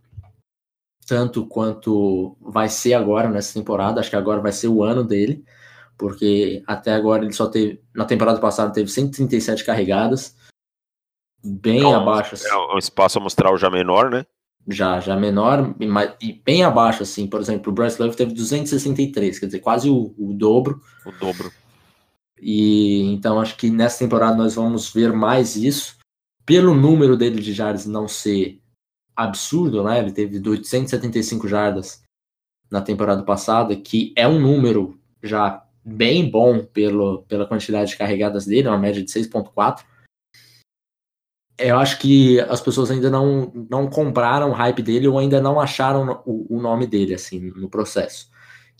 tanto 1.07 1.47
quanto 1.47 2.37
vai 2.39 2.69
ser 2.69 2.93
agora 2.93 3.29
nessa 3.29 3.53
temporada. 3.53 3.99
Acho 3.99 4.11
que 4.11 4.15
agora 4.15 4.39
vai 4.39 4.51
ser 4.51 4.67
o 4.67 4.83
ano 4.83 5.03
dele, 5.03 5.43
porque 5.97 6.61
até 6.67 6.93
agora 6.93 7.23
ele 7.23 7.33
só 7.33 7.47
teve 7.47 7.81
na 7.95 8.05
temporada 8.05 8.39
passada 8.39 8.71
teve 8.71 8.91
137 8.91 9.63
carregadas, 9.63 10.35
bem 11.43 11.79
então, 11.79 11.95
abaixo. 11.95 12.35
Assim. 12.35 12.47
É 12.47 12.75
um 12.75 12.77
espaço 12.77 13.17
amostral 13.17 13.57
já 13.57 13.71
menor, 13.71 14.11
né? 14.11 14.23
Já, 14.67 14.99
já 14.99 15.15
menor 15.15 15.73
e, 16.21 16.33
bem 16.43 16.63
abaixo, 16.63 17.03
assim. 17.03 17.27
Por 17.27 17.39
exemplo, 17.39 17.71
o 17.71 17.75
Bryce 17.75 18.01
Love 18.01 18.15
teve 18.15 18.33
263, 18.33 19.39
quer 19.39 19.45
dizer, 19.45 19.59
quase 19.59 19.89
o, 19.89 20.13
o 20.17 20.33
dobro. 20.33 20.81
O 21.05 21.11
dobro. 21.11 21.51
E 22.39 23.01
então 23.13 23.39
acho 23.39 23.55
que 23.55 23.69
nessa 23.69 23.99
temporada 23.99 24.35
nós 24.35 24.55
vamos 24.55 24.91
ver 24.91 25.13
mais 25.13 25.55
isso. 25.55 25.97
Pelo 26.45 26.73
número 26.73 27.17
dele 27.17 27.41
de 27.41 27.53
jardas 27.53 27.85
não 27.85 28.07
ser 28.07 28.61
absurdo, 29.15 29.83
né? 29.83 29.99
Ele 29.99 30.11
teve 30.11 30.37
875 30.37 31.47
jardas 31.47 32.03
na 32.69 32.81
temporada 32.81 33.23
passada, 33.23 33.75
que 33.75 34.13
é 34.15 34.27
um 34.27 34.39
número 34.39 34.99
já 35.23 35.63
bem 35.83 36.29
bom 36.29 36.63
pelo, 36.63 37.23
pela 37.23 37.47
quantidade 37.47 37.91
de 37.91 37.97
carregadas 37.97 38.45
dele, 38.45 38.67
uma 38.67 38.77
média 38.77 39.03
de 39.03 39.11
6.4 39.11 39.83
eu 41.57 41.77
acho 41.77 41.99
que 41.99 42.39
as 42.41 42.61
pessoas 42.61 42.91
ainda 42.91 43.09
não, 43.09 43.51
não 43.69 43.89
compraram 43.89 44.49
o 44.49 44.53
hype 44.53 44.81
dele 44.81 45.07
ou 45.07 45.17
ainda 45.17 45.41
não 45.41 45.59
acharam 45.59 46.21
o, 46.25 46.57
o 46.57 46.61
nome 46.61 46.85
dele, 46.85 47.13
assim, 47.13 47.51
no 47.55 47.69
processo. 47.69 48.29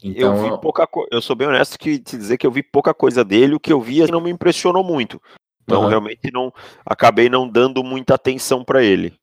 Então, 0.04 0.36
eu 0.36 0.54
vi 0.54 0.62
pouca 0.62 0.88
Eu 1.12 1.22
sou 1.22 1.36
bem 1.36 1.48
honesto 1.48 1.78
que 1.78 1.98
te 1.98 2.18
dizer 2.18 2.38
que 2.38 2.46
eu 2.46 2.52
vi 2.52 2.62
pouca 2.62 2.94
coisa 2.94 3.26
dele, 3.26 3.56
o 3.56 3.60
que 3.60 3.74
eu 3.74 3.82
vi 3.82 4.04
assim, 4.04 4.12
não 4.12 4.22
me 4.22 4.30
impressionou 4.30 4.84
muito. 4.84 5.22
Então, 5.64 5.84
uhum. 5.84 5.90
realmente, 5.90 6.32
não 6.32 6.54
acabei 6.86 7.30
não 7.30 7.50
dando 7.50 7.84
muita 7.84 8.14
atenção 8.14 8.64
para 8.64 8.84
ele. 8.84 9.14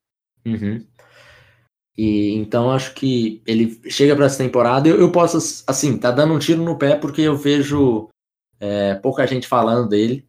Uhum. 0.45 0.85
E 1.97 2.35
então 2.35 2.73
acho 2.73 2.93
que 2.93 3.41
ele 3.47 3.81
chega 3.89 4.17
para 4.17 4.27
essa 4.27 4.43
temporada. 4.43 4.89
Eu, 4.89 5.01
eu 5.01 5.13
posso, 5.13 5.39
assim, 5.67 5.97
tá 5.97 6.11
dando 6.11 6.35
um 6.35 6.39
tiro 6.39 6.63
no 6.63 6.77
pé 6.77 6.97
porque 6.97 7.23
eu 7.23 7.37
vejo 7.37 8.09
é, 8.59 8.95
pouca 8.97 9.27
gente 9.27 9.47
falando 9.47 9.89
dele, 9.89 10.27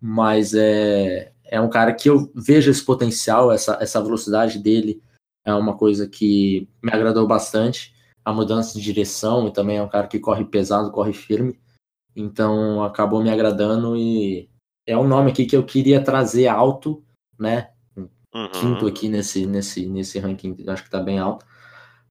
mas 0.00 0.54
é, 0.54 1.32
é 1.50 1.60
um 1.60 1.68
cara 1.68 1.92
que 1.92 2.08
eu 2.08 2.30
vejo 2.32 2.70
esse 2.70 2.84
potencial, 2.84 3.50
essa, 3.50 3.76
essa 3.80 4.00
velocidade 4.00 4.56
dele 4.56 5.02
é 5.44 5.52
uma 5.52 5.76
coisa 5.76 6.08
que 6.08 6.68
me 6.80 6.92
agradou 6.92 7.26
bastante. 7.26 7.92
A 8.24 8.32
mudança 8.32 8.78
de 8.78 8.84
direção 8.84 9.48
e 9.48 9.52
também 9.52 9.78
é 9.78 9.82
um 9.82 9.88
cara 9.88 10.06
que 10.06 10.20
corre 10.20 10.44
pesado, 10.44 10.92
corre 10.92 11.12
firme. 11.12 11.58
Então 12.14 12.84
acabou 12.84 13.20
me 13.20 13.30
agradando 13.30 13.96
e 13.96 14.48
é 14.86 14.96
um 14.96 15.08
nome 15.08 15.32
aqui 15.32 15.44
que 15.44 15.56
eu 15.56 15.64
queria 15.64 16.04
trazer 16.04 16.46
alto, 16.46 17.02
né? 17.36 17.70
Uhum. 17.96 18.48
Quinto 18.52 18.86
aqui 18.86 19.08
nesse, 19.08 19.44
nesse, 19.44 19.86
nesse 19.86 20.20
ranking, 20.20 20.56
acho 20.68 20.84
que 20.84 20.90
tá 20.90 21.00
bem 21.00 21.18
alto, 21.18 21.44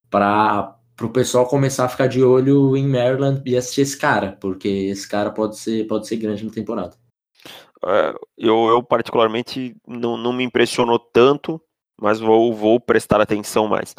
para 0.09 0.75
o 1.01 1.09
pessoal 1.09 1.47
começar 1.47 1.85
a 1.85 1.89
ficar 1.89 2.07
de 2.07 2.21
olho 2.21 2.75
em 2.75 2.85
Maryland 2.85 3.41
e 3.45 3.55
assistir 3.55 3.81
esse 3.81 3.97
cara, 3.97 4.33
porque 4.41 4.67
esse 4.67 5.07
cara 5.07 5.31
pode 5.31 5.57
ser, 5.57 5.87
pode 5.87 6.07
ser 6.07 6.17
grande 6.17 6.43
na 6.43 6.51
temporada. 6.51 6.97
É, 7.85 8.13
eu, 8.37 8.67
eu, 8.67 8.83
particularmente 8.83 9.75
não, 9.87 10.17
não 10.17 10.33
me 10.33 10.43
impressionou 10.43 10.99
tanto, 10.99 11.61
mas 11.99 12.19
vou, 12.19 12.53
vou 12.53 12.79
prestar 12.79 13.21
atenção 13.21 13.67
mais. 13.67 13.95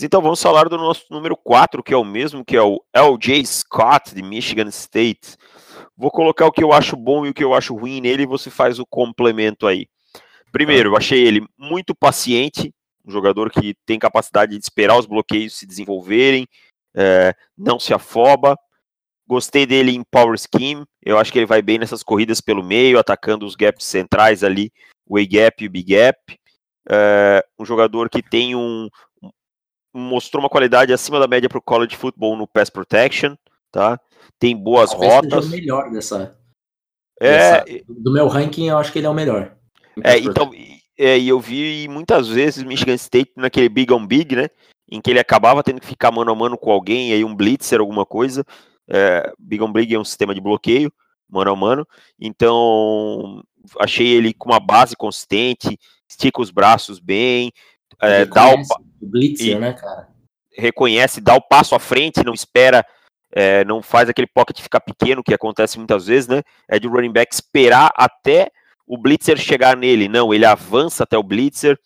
Então 0.00 0.22
vamos 0.22 0.42
falar 0.42 0.68
do 0.68 0.76
nosso 0.76 1.04
número 1.10 1.36
4, 1.36 1.82
que 1.82 1.94
é 1.94 1.96
o 1.96 2.04
mesmo, 2.04 2.44
que 2.44 2.56
é 2.56 2.62
o 2.62 2.82
LJ 2.94 3.44
Scott, 3.46 4.14
de 4.14 4.22
Michigan 4.22 4.68
State. 4.68 5.36
Vou 5.96 6.10
colocar 6.10 6.46
o 6.46 6.52
que 6.52 6.64
eu 6.64 6.72
acho 6.72 6.96
bom 6.96 7.26
e 7.26 7.30
o 7.30 7.34
que 7.34 7.44
eu 7.44 7.54
acho 7.54 7.74
ruim 7.74 8.00
nele 8.00 8.22
e 8.22 8.26
você 8.26 8.50
faz 8.50 8.78
o 8.78 8.86
complemento 8.86 9.66
aí. 9.66 9.86
Primeiro, 10.50 10.90
eu 10.90 10.96
achei 10.96 11.26
ele 11.26 11.46
muito 11.58 11.94
paciente, 11.94 12.74
um 13.06 13.10
jogador 13.10 13.50
que 13.50 13.74
tem 13.86 13.98
capacidade 13.98 14.56
de 14.56 14.62
esperar 14.62 14.98
os 14.98 15.06
bloqueios 15.06 15.54
se 15.54 15.66
desenvolverem, 15.66 16.46
é, 16.94 17.34
não 17.56 17.78
se 17.78 17.94
afoba. 17.94 18.56
Gostei 19.32 19.64
dele 19.64 19.92
em 19.92 20.04
power 20.04 20.36
scheme, 20.38 20.84
eu 21.02 21.16
acho 21.16 21.32
que 21.32 21.38
ele 21.38 21.46
vai 21.46 21.62
bem 21.62 21.78
nessas 21.78 22.02
corridas 22.02 22.38
pelo 22.38 22.62
meio, 22.62 22.98
atacando 22.98 23.46
os 23.46 23.56
gaps 23.56 23.86
centrais 23.86 24.44
ali, 24.44 24.70
o 25.06 25.16
A-gap 25.16 25.64
e 25.64 25.66
o 25.66 25.70
B-gap. 25.70 26.38
É, 26.86 27.42
um 27.58 27.64
jogador 27.64 28.10
que 28.10 28.22
tem 28.22 28.54
um, 28.54 28.90
mostrou 29.94 30.42
uma 30.42 30.50
qualidade 30.50 30.92
acima 30.92 31.18
da 31.18 31.26
média 31.26 31.48
para 31.48 31.56
o 31.56 31.62
college 31.62 31.96
football 31.96 32.36
no 32.36 32.46
pass 32.46 32.68
protection, 32.68 33.34
tá? 33.70 33.98
Tem 34.38 34.54
boas 34.54 34.90
Talvez 34.90 35.14
rotas. 35.14 35.44
Seja 35.46 35.56
o 35.56 35.58
melhor 35.58 35.90
dessa, 35.90 36.38
é, 37.18 37.64
dessa, 37.64 37.84
do 37.88 38.12
meu 38.12 38.28
ranking, 38.28 38.68
eu 38.68 38.76
acho 38.76 38.92
que 38.92 38.98
ele 38.98 39.06
é 39.06 39.10
o 39.10 39.14
melhor. 39.14 39.56
É, 40.04 40.18
então, 40.18 40.50
é, 40.98 41.18
e 41.18 41.26
eu 41.26 41.40
vi 41.40 41.88
muitas 41.88 42.28
vezes 42.28 42.62
Michigan 42.62 42.96
State 42.96 43.32
naquele 43.38 43.70
big 43.70 43.90
on 43.94 44.06
big, 44.06 44.36
né? 44.36 44.50
Em 44.90 45.00
que 45.00 45.10
ele 45.10 45.20
acabava 45.20 45.62
tendo 45.62 45.80
que 45.80 45.86
ficar 45.86 46.10
mano 46.10 46.30
a 46.30 46.34
mano 46.34 46.58
com 46.58 46.70
alguém, 46.70 47.14
aí 47.14 47.24
um 47.24 47.34
blitzer, 47.34 47.80
alguma 47.80 48.04
coisa. 48.04 48.44
É, 48.88 49.32
big 49.38 49.62
on 49.62 49.72
big 49.72 49.94
é 49.94 49.98
um 49.98 50.04
sistema 50.04 50.34
de 50.34 50.40
bloqueio, 50.40 50.92
mano 51.28 51.50
a 51.52 51.56
mano. 51.56 51.86
Então, 52.18 53.42
achei 53.80 54.08
ele 54.08 54.34
com 54.34 54.50
uma 54.50 54.60
base 54.60 54.96
consistente, 54.96 55.78
estica 56.08 56.40
os 56.40 56.50
braços 56.50 56.98
bem, 56.98 57.52
é, 58.00 58.24
dá 58.24 58.54
o, 58.54 58.60
o 59.00 59.06
blitzer, 59.06 59.56
e, 59.56 59.58
né, 59.58 59.72
cara? 59.72 60.08
Reconhece, 60.56 61.20
dá 61.20 61.34
o 61.34 61.40
passo 61.40 61.74
à 61.74 61.78
frente, 61.78 62.24
não 62.24 62.34
espera 62.34 62.84
é, 63.32 63.64
não 63.64 63.80
faz 63.80 64.08
aquele 64.08 64.26
pocket 64.26 64.60
ficar 64.60 64.80
pequeno, 64.80 65.24
que 65.24 65.32
acontece 65.32 65.78
muitas 65.78 66.06
vezes, 66.06 66.28
né? 66.28 66.42
É 66.68 66.78
de 66.78 66.86
running 66.86 67.12
back 67.12 67.34
esperar 67.34 67.90
até 67.96 68.50
o 68.86 68.98
blitzer 68.98 69.38
chegar 69.38 69.74
nele. 69.76 70.06
Não, 70.06 70.34
ele 70.34 70.44
avança 70.44 71.04
até 71.04 71.16
o 71.16 71.22
blitzer. 71.22 71.78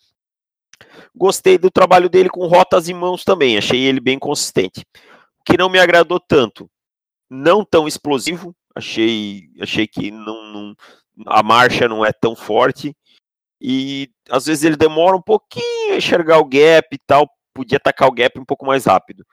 Gostei 1.15 1.57
do 1.57 1.71
trabalho 1.71 2.09
dele 2.09 2.29
com 2.29 2.45
rotas 2.45 2.89
e 2.89 2.93
mãos 2.93 3.23
também, 3.23 3.57
achei 3.57 3.79
ele 3.79 3.99
bem 3.99 4.19
consistente. 4.19 4.81
O 5.39 5.43
que 5.45 5.57
não 5.57 5.69
me 5.69 5.79
agradou 5.79 6.19
tanto, 6.19 6.69
não 7.29 7.63
tão 7.63 7.87
explosivo, 7.87 8.55
achei, 8.75 9.49
achei 9.59 9.87
que 9.87 10.11
não, 10.11 10.53
não, 10.53 10.75
a 11.25 11.43
marcha 11.43 11.87
não 11.87 12.05
é 12.05 12.11
tão 12.11 12.35
forte 12.35 12.95
e 13.61 14.09
às 14.29 14.45
vezes 14.45 14.63
ele 14.63 14.77
demora 14.77 15.15
um 15.15 15.21
pouquinho 15.21 15.93
a 15.93 15.97
enxergar 15.97 16.39
o 16.39 16.45
gap 16.45 16.87
e 16.91 16.99
tal, 17.05 17.29
podia 17.53 17.77
atacar 17.77 18.07
o 18.07 18.13
gap 18.13 18.39
um 18.39 18.45
pouco 18.45 18.65
mais 18.65 18.85
rápido. 18.85 19.25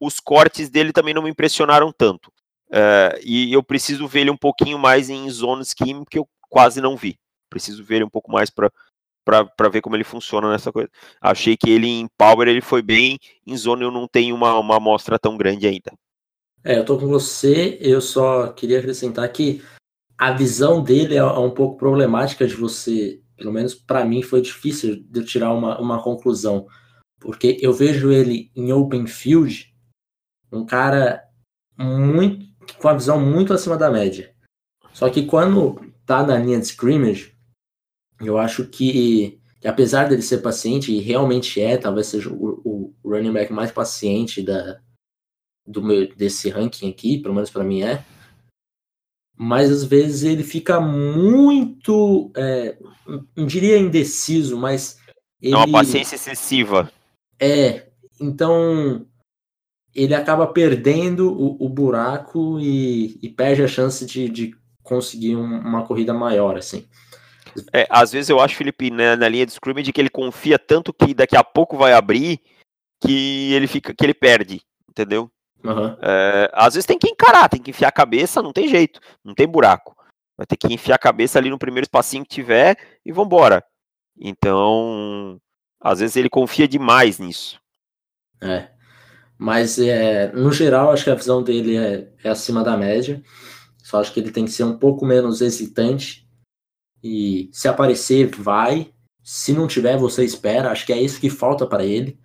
Os 0.00 0.18
cortes 0.18 0.68
dele 0.70 0.92
também 0.92 1.14
não 1.14 1.22
me 1.22 1.30
impressionaram 1.30 1.92
tanto. 1.92 2.28
Uh, 2.68 3.18
e 3.24 3.52
eu 3.52 3.62
preciso 3.62 4.06
ver 4.06 4.20
ele 4.20 4.30
um 4.30 4.36
pouquinho 4.36 4.78
mais 4.78 5.10
em 5.10 5.28
zone 5.30 5.64
scheme, 5.64 6.04
que 6.08 6.18
eu 6.18 6.28
quase 6.48 6.80
não 6.80 6.96
vi. 6.96 7.18
Preciso 7.48 7.84
ver 7.84 7.96
ele 7.96 8.04
um 8.04 8.10
pouco 8.10 8.30
mais 8.30 8.48
para 8.50 8.70
para 9.24 9.68
ver 9.68 9.80
como 9.80 9.94
ele 9.94 10.04
funciona 10.04 10.50
nessa 10.50 10.72
coisa. 10.72 10.90
Achei 11.20 11.56
que 11.56 11.70
ele 11.70 11.86
em 11.86 12.08
Power 12.18 12.48
ele 12.48 12.60
foi 12.60 12.82
bem, 12.82 13.18
em 13.46 13.56
Zone 13.56 13.82
eu 13.82 13.90
não 13.90 14.08
tenho 14.08 14.34
uma, 14.34 14.58
uma 14.58 14.76
amostra 14.76 15.18
tão 15.18 15.36
grande 15.36 15.66
ainda. 15.66 15.92
É, 16.62 16.78
eu 16.78 16.84
tô 16.84 16.98
com 16.98 17.06
você, 17.06 17.78
eu 17.80 18.00
só 18.00 18.48
queria 18.48 18.78
acrescentar 18.78 19.30
que 19.32 19.62
a 20.18 20.32
visão 20.32 20.82
dele 20.82 21.16
é 21.16 21.24
um 21.24 21.50
pouco 21.50 21.78
problemática 21.78 22.46
de 22.46 22.54
você, 22.54 23.22
pelo 23.36 23.52
menos 23.52 23.74
para 23.74 24.04
mim 24.04 24.22
foi 24.22 24.42
difícil 24.42 25.02
de 25.08 25.24
tirar 25.24 25.52
uma, 25.54 25.80
uma 25.80 26.02
conclusão, 26.02 26.66
porque 27.18 27.56
eu 27.60 27.72
vejo 27.72 28.12
ele 28.12 28.50
em 28.54 28.72
open 28.72 29.06
field, 29.06 29.74
um 30.52 30.66
cara 30.66 31.22
muito 31.78 32.46
com 32.78 32.88
a 32.88 32.94
visão 32.94 33.18
muito 33.18 33.54
acima 33.54 33.76
da 33.76 33.90
média. 33.90 34.34
Só 34.92 35.08
que 35.08 35.24
quando 35.24 35.80
tá 36.04 36.22
na 36.22 36.36
linha 36.36 36.58
de 36.58 36.66
scrimmage, 36.66 37.34
eu 38.20 38.36
acho 38.36 38.66
que, 38.66 39.40
que 39.58 39.66
apesar 39.66 40.08
dele 40.08 40.20
ser 40.20 40.38
paciente, 40.38 40.92
e 40.92 41.00
realmente 41.00 41.58
é, 41.60 41.78
talvez 41.78 42.08
seja 42.08 42.28
o, 42.28 42.60
o 43.02 43.10
running 43.10 43.32
back 43.32 43.50
mais 43.50 43.72
paciente 43.72 44.42
da, 44.42 44.80
do 45.66 45.82
meu, 45.82 46.12
desse 46.14 46.48
ranking 46.48 46.90
aqui, 46.90 47.18
pelo 47.18 47.34
menos 47.34 47.50
para 47.50 47.64
mim 47.64 47.82
é, 47.82 48.04
mas 49.42 49.70
às 49.70 49.84
vezes 49.84 50.22
ele 50.22 50.44
fica 50.44 50.78
muito, 50.82 52.30
é, 52.36 52.76
não 53.34 53.46
diria 53.46 53.78
indeciso, 53.78 54.58
mas 54.58 54.98
ele... 55.40 55.54
É 55.54 55.56
uma 55.56 55.72
paciência 55.72 56.14
excessiva. 56.14 56.92
É, 57.40 57.86
então 58.20 59.06
ele 59.94 60.14
acaba 60.14 60.46
perdendo 60.46 61.32
o, 61.32 61.64
o 61.64 61.68
buraco 61.70 62.60
e, 62.60 63.18
e, 63.22 63.30
perde 63.30 63.62
a 63.62 63.66
chance 63.66 64.04
de, 64.04 64.28
de 64.28 64.54
conseguir 64.82 65.36
um, 65.36 65.60
uma 65.60 65.86
corrida 65.86 66.12
maior, 66.12 66.58
assim. 66.58 66.86
É, 67.72 67.86
às 67.88 68.12
vezes 68.12 68.28
eu 68.28 68.40
acho, 68.40 68.54
Felipe, 68.54 68.90
na, 68.90 69.16
na, 69.16 69.26
linha 69.26 69.46
de 69.46 69.52
scrimmage 69.52 69.90
que 69.90 70.00
ele 70.02 70.10
confia 70.10 70.58
tanto 70.58 70.92
que 70.92 71.14
daqui 71.14 71.34
a 71.34 71.42
pouco 71.42 71.78
vai 71.78 71.94
abrir 71.94 72.40
que 73.02 73.54
ele 73.54 73.66
fica, 73.66 73.94
que 73.94 74.04
ele 74.04 74.12
perde, 74.12 74.60
entendeu? 74.86 75.30
Uhum. 75.62 75.96
É, 76.00 76.50
às 76.52 76.74
vezes 76.74 76.86
tem 76.86 76.98
que 76.98 77.08
encarar, 77.08 77.48
tem 77.48 77.62
que 77.62 77.70
enfiar 77.70 77.88
a 77.88 77.92
cabeça, 77.92 78.42
não 78.42 78.52
tem 78.52 78.68
jeito, 78.68 79.00
não 79.24 79.34
tem 79.34 79.46
buraco. 79.46 79.96
Vai 80.36 80.46
ter 80.46 80.56
que 80.56 80.72
enfiar 80.72 80.94
a 80.94 80.98
cabeça 80.98 81.38
ali 81.38 81.50
no 81.50 81.58
primeiro 81.58 81.84
espacinho 81.84 82.24
que 82.24 82.34
tiver 82.34 82.76
e 83.04 83.12
vambora. 83.12 83.62
Então, 84.18 85.38
às 85.80 86.00
vezes 86.00 86.16
ele 86.16 86.30
confia 86.30 86.66
demais 86.66 87.18
nisso. 87.18 87.60
É. 88.40 88.70
Mas, 89.36 89.78
é, 89.78 90.32
no 90.32 90.52
geral, 90.52 90.92
acho 90.92 91.04
que 91.04 91.10
a 91.10 91.14
visão 91.14 91.42
dele 91.42 91.76
é, 91.76 92.12
é 92.24 92.28
acima 92.28 92.62
da 92.62 92.76
média. 92.76 93.22
Só 93.82 94.00
acho 94.00 94.12
que 94.12 94.20
ele 94.20 94.30
tem 94.30 94.44
que 94.44 94.50
ser 94.50 94.64
um 94.64 94.78
pouco 94.78 95.04
menos 95.04 95.40
hesitante. 95.40 96.28
E 97.02 97.48
se 97.52 97.66
aparecer, 97.66 98.28
vai. 98.28 98.92
Se 99.22 99.52
não 99.52 99.66
tiver, 99.66 99.96
você 99.96 100.24
espera. 100.24 100.70
Acho 100.70 100.84
que 100.84 100.92
é 100.92 101.00
isso 101.00 101.20
que 101.20 101.30
falta 101.30 101.66
para 101.66 101.84
ele. 101.84 102.18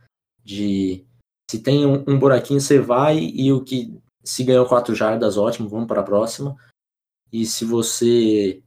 De 0.44 1.06
se 1.50 1.60
tem 1.60 1.86
um, 1.86 2.04
um, 2.08 2.18
buraquinho, 2.18 2.60
você 2.60 2.80
vai. 2.80 3.20
E 3.20 3.52
o 3.52 3.64
que 3.64 3.98
se 4.24 4.44
ganhou 4.44 4.66
quatro 4.66 4.96
jardas, 4.96 5.38
ótimo, 5.38 5.70
vamos 5.70 5.88
para 5.88 6.02
a 6.02 6.04
próxima. 6.04 6.56
E 7.32 7.46
se 7.46 7.66
você. 7.66 8.62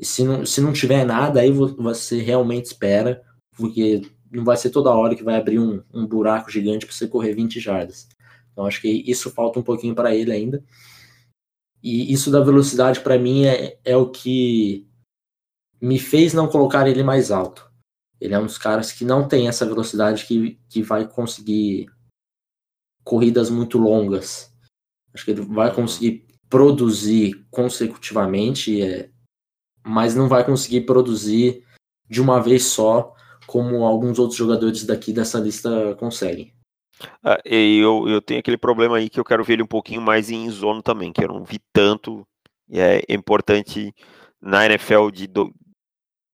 Se 0.00 0.24
não, 0.24 0.44
se 0.44 0.60
não 0.60 0.72
tiver 0.72 1.04
nada, 1.04 1.40
aí 1.40 1.50
você 1.50 2.20
realmente 2.20 2.66
espera. 2.66 3.22
Porque 3.56 4.02
não 4.30 4.44
vai 4.44 4.56
ser 4.56 4.70
toda 4.70 4.90
hora 4.90 5.14
que 5.14 5.22
vai 5.22 5.36
abrir 5.36 5.58
um, 5.58 5.82
um 5.92 6.06
buraco 6.06 6.50
gigante 6.50 6.86
para 6.86 6.94
você 6.94 7.06
correr 7.06 7.34
20 7.34 7.60
jardas. 7.60 8.08
Então 8.52 8.66
acho 8.66 8.80
que 8.80 8.88
isso 8.88 9.30
falta 9.30 9.58
um 9.58 9.62
pouquinho 9.62 9.94
para 9.94 10.14
ele 10.14 10.32
ainda. 10.32 10.64
E 11.82 12.12
isso 12.12 12.30
da 12.30 12.40
velocidade 12.40 13.00
para 13.00 13.18
mim 13.18 13.44
é, 13.44 13.78
é 13.84 13.96
o 13.96 14.10
que 14.10 14.86
me 15.80 15.98
fez 15.98 16.32
não 16.32 16.48
colocar 16.48 16.86
ele 16.86 17.02
mais 17.02 17.30
alto. 17.30 17.70
Ele 18.20 18.34
é 18.34 18.38
um 18.38 18.46
dos 18.46 18.56
caras 18.56 18.92
que 18.92 19.04
não 19.04 19.26
tem 19.26 19.48
essa 19.48 19.66
velocidade 19.66 20.24
que, 20.24 20.58
que 20.68 20.80
vai 20.80 21.08
conseguir 21.08 21.90
corridas 23.04 23.50
muito 23.50 23.78
longas. 23.78 24.52
Acho 25.14 25.24
que 25.24 25.30
ele 25.32 25.42
vai 25.42 25.74
conseguir 25.74 26.26
produzir 26.48 27.46
consecutivamente, 27.50 28.82
é, 28.82 29.10
mas 29.84 30.14
não 30.14 30.28
vai 30.28 30.44
conseguir 30.44 30.82
produzir 30.82 31.64
de 32.08 32.20
uma 32.20 32.40
vez 32.40 32.64
só 32.64 33.14
como 33.46 33.84
alguns 33.84 34.18
outros 34.18 34.38
jogadores 34.38 34.84
daqui 34.84 35.12
dessa 35.12 35.38
lista 35.38 35.94
conseguem. 35.96 36.52
Ah, 37.24 37.40
eu, 37.44 38.08
eu 38.08 38.20
tenho 38.20 38.40
aquele 38.40 38.56
problema 38.56 38.96
aí 38.96 39.08
que 39.08 39.18
eu 39.18 39.24
quero 39.24 39.42
ver 39.42 39.54
ele 39.54 39.62
um 39.62 39.66
pouquinho 39.66 40.00
mais 40.00 40.30
em 40.30 40.48
zona 40.50 40.82
também, 40.82 41.12
que 41.12 41.24
eu 41.24 41.28
não 41.28 41.44
vi 41.44 41.58
tanto. 41.72 42.26
E 42.68 42.80
é 42.80 43.02
importante 43.08 43.94
na 44.40 44.66
NFL 44.66 45.10
de, 45.10 45.28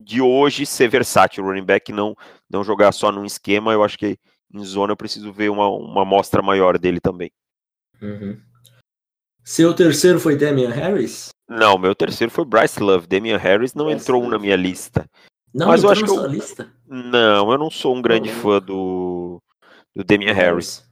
de 0.00 0.20
hoje 0.20 0.66
ser 0.66 0.88
versátil, 0.88 1.44
o 1.44 1.46
running 1.46 1.64
back 1.64 1.92
não, 1.92 2.14
não 2.50 2.62
jogar 2.62 2.92
só 2.92 3.10
num 3.10 3.24
esquema. 3.24 3.72
Eu 3.72 3.82
acho 3.82 3.98
que 3.98 4.18
em 4.52 4.64
zona 4.64 4.92
eu 4.92 4.96
preciso 4.96 5.32
ver 5.32 5.50
uma, 5.50 5.68
uma 5.68 6.02
amostra 6.02 6.42
maior 6.42 6.78
dele 6.78 7.00
também. 7.00 7.30
Uhum. 8.00 8.40
Seu 9.44 9.74
terceiro 9.74 10.20
foi 10.20 10.36
Damian 10.36 10.70
Harris? 10.70 11.30
Não, 11.48 11.78
meu 11.78 11.94
terceiro 11.94 12.30
foi 12.30 12.44
Bryce 12.44 12.80
Love. 12.80 13.06
Damian 13.06 13.38
Harris 13.38 13.74
não 13.74 13.86
Bryce 13.86 14.02
entrou 14.02 14.20
Love. 14.20 14.32
na 14.32 14.38
minha 14.38 14.56
lista. 14.56 15.08
Não, 15.54 15.68
mas 15.68 15.82
eu 15.82 15.90
acho 15.90 16.04
que 16.04 16.10
eu... 16.10 16.26
lista? 16.26 16.70
Não, 16.86 17.50
eu 17.50 17.58
não 17.58 17.70
sou 17.70 17.96
um 17.96 18.02
grande 18.02 18.30
fã 18.30 18.60
do, 18.60 19.42
do 19.96 20.04
Damian 20.04 20.34
Harris. 20.34 20.84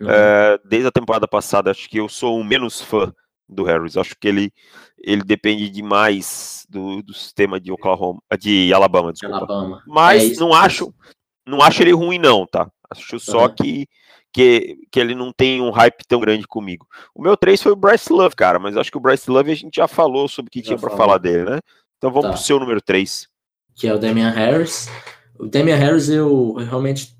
Uhum. 0.00 0.08
É, 0.08 0.58
desde 0.64 0.88
a 0.88 0.92
temporada 0.92 1.26
passada, 1.26 1.70
acho 1.70 1.88
que 1.88 1.98
eu 1.98 2.08
sou 2.08 2.38
o 2.38 2.44
menos 2.44 2.80
fã 2.80 3.12
do 3.48 3.64
Harris. 3.64 3.96
Acho 3.96 4.14
que 4.18 4.28
ele, 4.28 4.52
ele 4.98 5.22
depende 5.22 5.68
demais 5.68 6.66
do, 6.68 7.02
do 7.02 7.12
sistema 7.12 7.60
de 7.60 7.72
Oklahoma, 7.72 8.20
de 8.38 8.72
Alabama, 8.72 9.12
desculpa. 9.12 9.36
Alabama. 9.36 9.82
Mas 9.86 10.36
é 10.36 10.40
não 10.40 10.54
acho, 10.54 10.94
não 11.46 11.60
acho 11.60 11.82
ele 11.82 11.92
ruim 11.92 12.18
não, 12.18 12.46
tá? 12.46 12.70
Acho 12.90 13.18
só 13.18 13.48
que, 13.48 13.86
que 14.32 14.78
que 14.90 15.00
ele 15.00 15.14
não 15.14 15.32
tem 15.32 15.60
um 15.60 15.70
hype 15.70 16.04
tão 16.06 16.20
grande 16.20 16.46
comigo. 16.46 16.86
O 17.14 17.22
meu 17.22 17.36
3 17.36 17.62
foi 17.62 17.72
o 17.72 17.76
Bryce 17.76 18.12
Love, 18.12 18.34
cara, 18.36 18.58
mas 18.58 18.76
acho 18.76 18.90
que 18.90 18.96
o 18.96 19.00
Bryce 19.00 19.30
Love 19.30 19.50
a 19.50 19.54
gente 19.54 19.76
já 19.76 19.88
falou 19.88 20.28
sobre 20.28 20.48
o 20.48 20.50
que 20.50 20.60
já 20.60 20.66
tinha 20.66 20.78
para 20.78 20.96
falar 20.96 21.18
dele, 21.18 21.50
né? 21.50 21.60
Então 21.98 22.10
vamos 22.10 22.26
tá. 22.26 22.32
pro 22.32 22.42
seu 22.42 22.58
número 22.60 22.80
3. 22.80 23.28
Que 23.74 23.88
é 23.88 23.94
o 23.94 23.98
Damian 23.98 24.30
Harris. 24.30 24.88
O 25.38 25.46
Damian 25.46 25.76
Harris 25.76 26.08
eu, 26.08 26.54
eu 26.58 26.64
realmente 26.64 27.16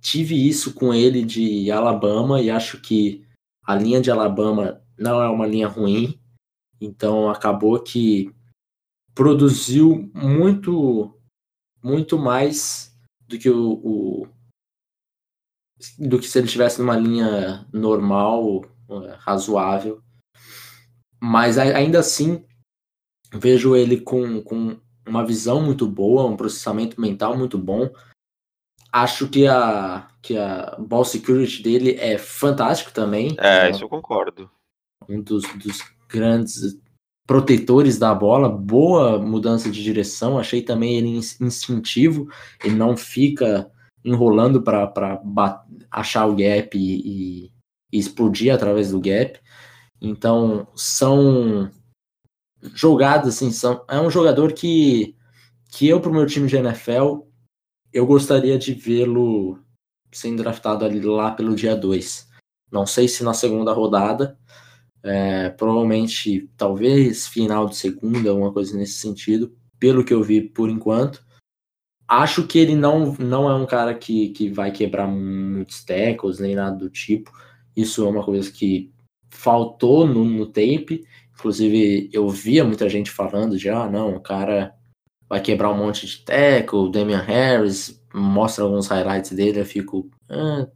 tive 0.00 0.48
isso 0.48 0.74
com 0.74 0.92
ele 0.92 1.24
de 1.24 1.70
Alabama 1.70 2.40
e 2.40 2.50
acho 2.50 2.78
que 2.80 3.24
a 3.66 3.74
linha 3.74 4.00
de 4.00 4.10
Alabama 4.10 4.80
não 4.98 5.22
é 5.22 5.28
uma 5.28 5.46
linha 5.46 5.66
ruim. 5.66 6.20
Então 6.80 7.30
acabou 7.30 7.80
que 7.80 8.30
produziu 9.14 10.10
muito 10.14 11.14
muito 11.82 12.18
mais 12.18 12.94
do 13.26 13.38
que 13.38 13.48
o, 13.48 13.72
o 13.72 14.28
do 15.98 16.18
que 16.18 16.28
se 16.28 16.38
ele 16.38 16.46
estivesse 16.46 16.80
numa 16.80 16.96
linha 16.96 17.66
normal, 17.72 18.64
é, 18.90 19.16
razoável. 19.18 20.02
Mas 21.20 21.58
ainda 21.58 22.00
assim 22.00 22.44
vejo 23.32 23.74
ele 23.74 24.00
com, 24.00 24.42
com 24.42 24.78
uma 25.06 25.24
visão 25.24 25.62
muito 25.62 25.86
boa, 25.86 26.26
um 26.26 26.36
processamento 26.36 27.00
mental 27.00 27.36
muito 27.36 27.58
bom. 27.58 27.90
Acho 28.92 29.28
que 29.28 29.46
a, 29.46 30.08
que 30.22 30.36
a 30.36 30.76
ball 30.78 31.04
security 31.04 31.62
dele 31.62 31.96
é 31.98 32.16
fantástico 32.16 32.92
também. 32.92 33.34
É, 33.38 33.70
isso 33.70 33.84
eu 33.84 33.88
concordo. 33.88 34.50
Um 35.08 35.20
dos, 35.20 35.42
dos 35.54 35.82
grandes 36.08 36.78
protetores 37.26 37.98
da 37.98 38.14
bola, 38.14 38.48
boa 38.48 39.18
mudança 39.18 39.70
de 39.70 39.82
direção. 39.82 40.38
Achei 40.38 40.62
também 40.62 40.96
ele 40.96 41.08
instintivo, 41.40 42.28
ele 42.62 42.76
não 42.76 42.96
fica 42.96 43.70
enrolando 44.04 44.62
para 44.62 44.92
achar 45.90 46.26
o 46.26 46.36
gap 46.36 46.76
e, 46.76 47.46
e, 47.46 47.52
explodir 47.92 48.52
através 48.52 48.90
do 48.90 49.00
gap. 49.00 49.40
Então, 50.00 50.66
são 50.74 51.70
jogadas, 52.74 53.36
assim, 53.36 53.50
são, 53.50 53.84
é 53.88 54.00
um 54.00 54.10
jogador 54.10 54.52
que, 54.52 55.16
que 55.70 55.88
eu, 55.88 56.00
para 56.00 56.10
o 56.10 56.14
meu 56.14 56.26
time 56.26 56.48
de 56.48 56.56
NFL, 56.56 57.20
eu 57.92 58.06
gostaria 58.06 58.58
de 58.58 58.74
vê-lo 58.74 59.58
sendo 60.12 60.42
draftado 60.42 60.84
ali 60.84 61.00
lá 61.00 61.30
pelo 61.32 61.54
dia 61.54 61.76
2. 61.76 62.28
Não 62.70 62.86
sei 62.86 63.08
se 63.08 63.22
na 63.22 63.34
segunda 63.34 63.72
rodada, 63.72 64.38
é, 65.02 65.50
provavelmente, 65.50 66.50
talvez 66.56 67.26
final 67.28 67.66
de 67.66 67.76
segunda, 67.76 68.30
alguma 68.30 68.52
coisa 68.52 68.76
nesse 68.76 68.94
sentido, 68.94 69.54
pelo 69.78 70.04
que 70.04 70.14
eu 70.14 70.22
vi 70.22 70.40
por 70.40 70.68
enquanto. 70.68 71.23
Acho 72.22 72.46
que 72.46 72.58
ele 72.58 72.76
não, 72.76 73.14
não 73.14 73.48
é 73.50 73.54
um 73.54 73.66
cara 73.66 73.94
que, 73.94 74.28
que 74.30 74.48
vai 74.48 74.70
quebrar 74.70 75.06
muitos 75.06 75.84
tackles, 75.84 76.38
nem 76.38 76.54
nada 76.54 76.76
do 76.76 76.88
tipo. 76.88 77.32
Isso 77.76 78.04
é 78.04 78.08
uma 78.08 78.24
coisa 78.24 78.50
que 78.50 78.92
faltou 79.30 80.06
no, 80.06 80.24
no 80.24 80.46
tape. 80.46 81.04
Inclusive, 81.34 82.08
eu 82.12 82.28
via 82.28 82.64
muita 82.64 82.88
gente 82.88 83.10
falando 83.10 83.58
de, 83.58 83.68
ah, 83.68 83.88
não, 83.90 84.14
o 84.16 84.20
cara 84.20 84.74
vai 85.28 85.40
quebrar 85.40 85.70
um 85.70 85.76
monte 85.76 86.06
de 86.06 86.24
tackle, 86.24 86.92
Damian 86.92 87.20
Harris, 87.20 88.00
mostra 88.14 88.64
alguns 88.64 88.86
highlights 88.86 89.32
dele, 89.32 89.60
eu 89.60 89.66
fico... 89.66 90.08
Ah. 90.28 90.68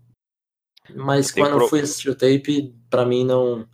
Mas 0.95 1.31
quando 1.31 1.53
pro... 1.53 1.65
eu 1.65 1.69
fui 1.69 1.81
assistir 1.81 2.09
o 2.11 2.15
tape, 2.15 2.75
para 2.89 3.05
mim 3.05 3.25
não, 3.25 3.69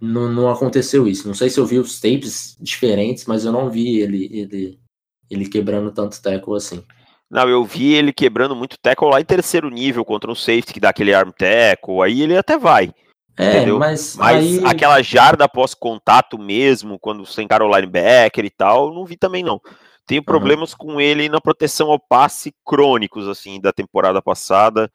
não, 0.00 0.32
não 0.32 0.50
aconteceu 0.50 1.06
isso. 1.06 1.26
Não 1.26 1.34
sei 1.34 1.50
se 1.50 1.58
eu 1.58 1.66
vi 1.66 1.78
os 1.78 2.00
tapes 2.00 2.56
diferentes, 2.60 3.26
mas 3.26 3.44
eu 3.44 3.52
não 3.52 3.68
vi 3.68 3.98
ele, 3.98 4.28
ele, 4.32 4.80
ele 5.32 5.48
quebrando 5.48 5.90
tanto 5.90 6.20
tackle 6.20 6.56
assim. 6.56 6.84
Não, 7.30 7.48
eu 7.48 7.64
vi 7.64 7.94
ele 7.94 8.12
quebrando 8.12 8.54
muito 8.54 8.78
tackle 8.78 9.08
lá 9.08 9.20
em 9.20 9.24
terceiro 9.24 9.70
nível 9.70 10.04
contra 10.04 10.30
um 10.30 10.34
safety 10.34 10.74
que 10.74 10.80
dá 10.80 10.90
aquele 10.90 11.14
arm 11.14 11.30
tackle, 11.30 12.02
aí 12.02 12.22
ele 12.22 12.36
até 12.36 12.58
vai. 12.58 12.92
É, 13.38 13.56
entendeu? 13.56 13.78
mas, 13.78 14.14
mas 14.16 14.58
aí... 14.58 14.66
aquela 14.66 15.00
jarda 15.00 15.44
após 15.44 15.72
contato 15.72 16.38
mesmo, 16.38 16.98
quando 16.98 17.24
você 17.24 17.42
encara 17.42 17.64
o 17.64 17.74
linebacker 17.74 18.44
e 18.44 18.50
tal, 18.50 18.92
não 18.92 19.06
vi 19.06 19.16
também 19.16 19.42
não. 19.42 19.60
Tenho 20.06 20.20
uhum. 20.20 20.26
problemas 20.26 20.74
com 20.74 21.00
ele 21.00 21.28
na 21.28 21.40
proteção 21.40 21.90
ao 21.90 21.98
passe 21.98 22.54
crônicos, 22.64 23.26
assim, 23.28 23.60
da 23.60 23.72
temporada 23.72 24.20
passada. 24.20 24.90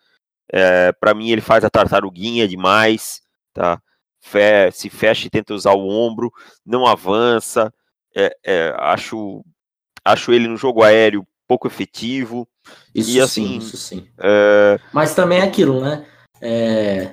É, 0.52 0.92
para 0.92 1.14
mim, 1.14 1.30
ele 1.30 1.42
faz 1.42 1.64
a 1.64 1.70
tartaruguinha 1.70 2.48
demais, 2.48 3.22
tá? 3.54 3.82
Fe 4.22 4.72
se 4.72 4.90
fecha 4.90 5.28
e 5.28 5.30
tenta 5.30 5.54
usar 5.54 5.74
o 5.74 5.88
ombro, 5.88 6.32
não 6.66 6.86
avança. 6.86 7.74
É, 8.16 8.36
é, 8.46 8.76
acho, 8.78 9.44
acho 10.12 10.32
ele 10.32 10.48
no 10.48 10.58
jogo 10.58 10.84
aéreo 10.84 11.26
pouco 11.48 11.68
efetivo. 11.68 12.48
Isso 12.94 13.12
e, 13.12 13.22
assim, 13.22 13.48
sim, 13.48 13.58
isso 13.58 13.78
sim. 13.78 14.08
É... 14.20 14.80
Mas 14.92 15.16
também 15.16 15.40
é 15.40 15.44
aquilo, 15.44 15.82
né? 15.82 16.06
É... 16.42 17.12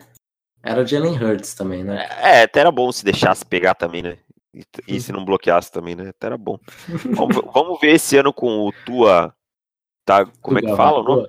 Era 0.62 0.85
Jalen 0.85 1.22
Hurts 1.22 1.54
também, 1.54 1.85
né? 1.85 2.09
É, 2.20 2.42
até 2.42 2.61
era 2.61 2.72
bom 2.72 2.90
se 2.90 3.04
deixasse 3.04 3.44
pegar 3.44 3.74
também, 3.74 4.02
né? 4.02 4.18
E, 4.54 4.64
e 4.88 5.00
se 5.00 5.12
não 5.12 5.24
bloqueasse 5.24 5.70
também, 5.70 5.94
né? 5.94 6.09
Até 6.09 6.28
era 6.28 6.38
bom. 6.38 6.59
vamos, 7.12 7.37
vamos, 7.52 7.80
ver 7.80 7.94
esse 7.94 8.16
ano 8.16 8.33
com 8.33 8.66
o 8.66 8.72
Tua. 8.85 9.35
Tá, 10.07 10.26
como 10.40 10.59
é 10.59 10.62
que 10.62 10.76
fala 10.76 11.00
o 11.00 11.02
nome? 11.02 11.28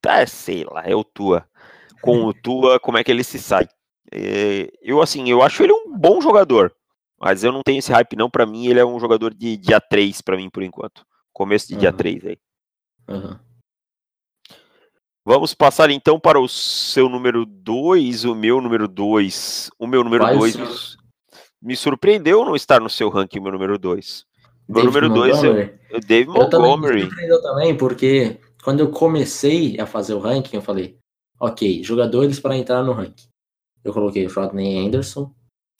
Tá, 0.00 0.26
sei 0.26 0.64
lá, 0.64 0.82
é 0.84 0.94
o 0.94 1.02
Tua. 1.02 1.46
Com 2.02 2.24
o 2.24 2.34
Tua, 2.34 2.78
como 2.78 2.98
é 2.98 3.04
que 3.04 3.10
ele 3.10 3.24
se 3.24 3.38
sai? 3.38 3.66
É, 4.12 4.70
eu, 4.82 5.02
assim, 5.02 5.28
eu 5.28 5.42
acho 5.42 5.62
ele 5.62 5.72
um 5.72 5.96
bom 5.96 6.20
jogador. 6.20 6.74
Mas 7.20 7.42
eu 7.42 7.52
não 7.52 7.62
tenho 7.62 7.78
esse 7.78 7.92
hype, 7.92 8.16
não. 8.16 8.30
Para 8.30 8.46
mim, 8.46 8.66
ele 8.66 8.78
é 8.80 8.84
um 8.84 9.00
jogador 9.00 9.34
de 9.34 9.56
dia 9.56 9.80
3 9.80 10.20
para 10.22 10.36
mim, 10.36 10.48
por 10.48 10.62
enquanto. 10.62 11.04
Começo 11.32 11.68
de 11.68 11.74
uhum. 11.74 11.80
dia 11.80 11.92
3 11.92 12.26
aí. 12.26 12.38
Uhum. 13.08 13.38
Vamos 15.24 15.52
passar 15.52 15.90
então 15.90 16.18
para 16.18 16.40
o 16.40 16.48
seu 16.48 17.08
número 17.08 17.44
2, 17.44 18.24
o 18.24 18.34
meu 18.34 18.60
número 18.62 18.88
2. 18.88 19.70
O 19.78 19.86
meu 19.86 20.02
número 20.02 20.24
2 20.24 20.56
me, 20.56 20.64
me, 21.60 21.76
surpreendeu 21.76 22.46
não 22.46 22.56
estar 22.56 22.80
no 22.80 22.88
seu 22.88 23.10
ranking, 23.10 23.38
o 23.38 23.42
meu 23.42 23.52
número 23.52 23.78
2. 23.78 24.24
Meu 24.68 24.84
número 24.84 25.08
2 25.10 25.44
é 25.44 25.78
o 25.92 26.00
Dave 26.00 26.30
Montgomery. 26.30 27.02
Me 27.02 27.08
surpreendeu 27.08 27.42
também, 27.42 27.76
porque 27.76 28.40
quando 28.64 28.80
eu 28.80 28.90
comecei 28.90 29.78
a 29.78 29.84
fazer 29.84 30.14
o 30.14 30.18
ranking, 30.18 30.56
eu 30.56 30.62
falei, 30.62 30.98
ok, 31.38 31.82
jogadores 31.82 32.40
para 32.40 32.56
entrar 32.56 32.82
no 32.82 32.92
ranking. 32.92 33.28
Eu 33.84 33.92
coloquei 33.92 34.26
o 34.26 34.32
Rodney 34.32 34.86
Anderson, 34.86 35.30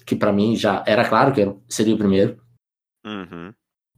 que 0.04 0.16
para 0.16 0.32
mim 0.32 0.56
já 0.56 0.82
era 0.86 1.08
claro 1.08 1.32
que 1.32 1.54
seria 1.68 1.94
o 1.94 1.98
primeiro. 1.98 2.40
Uhum. 3.04 3.52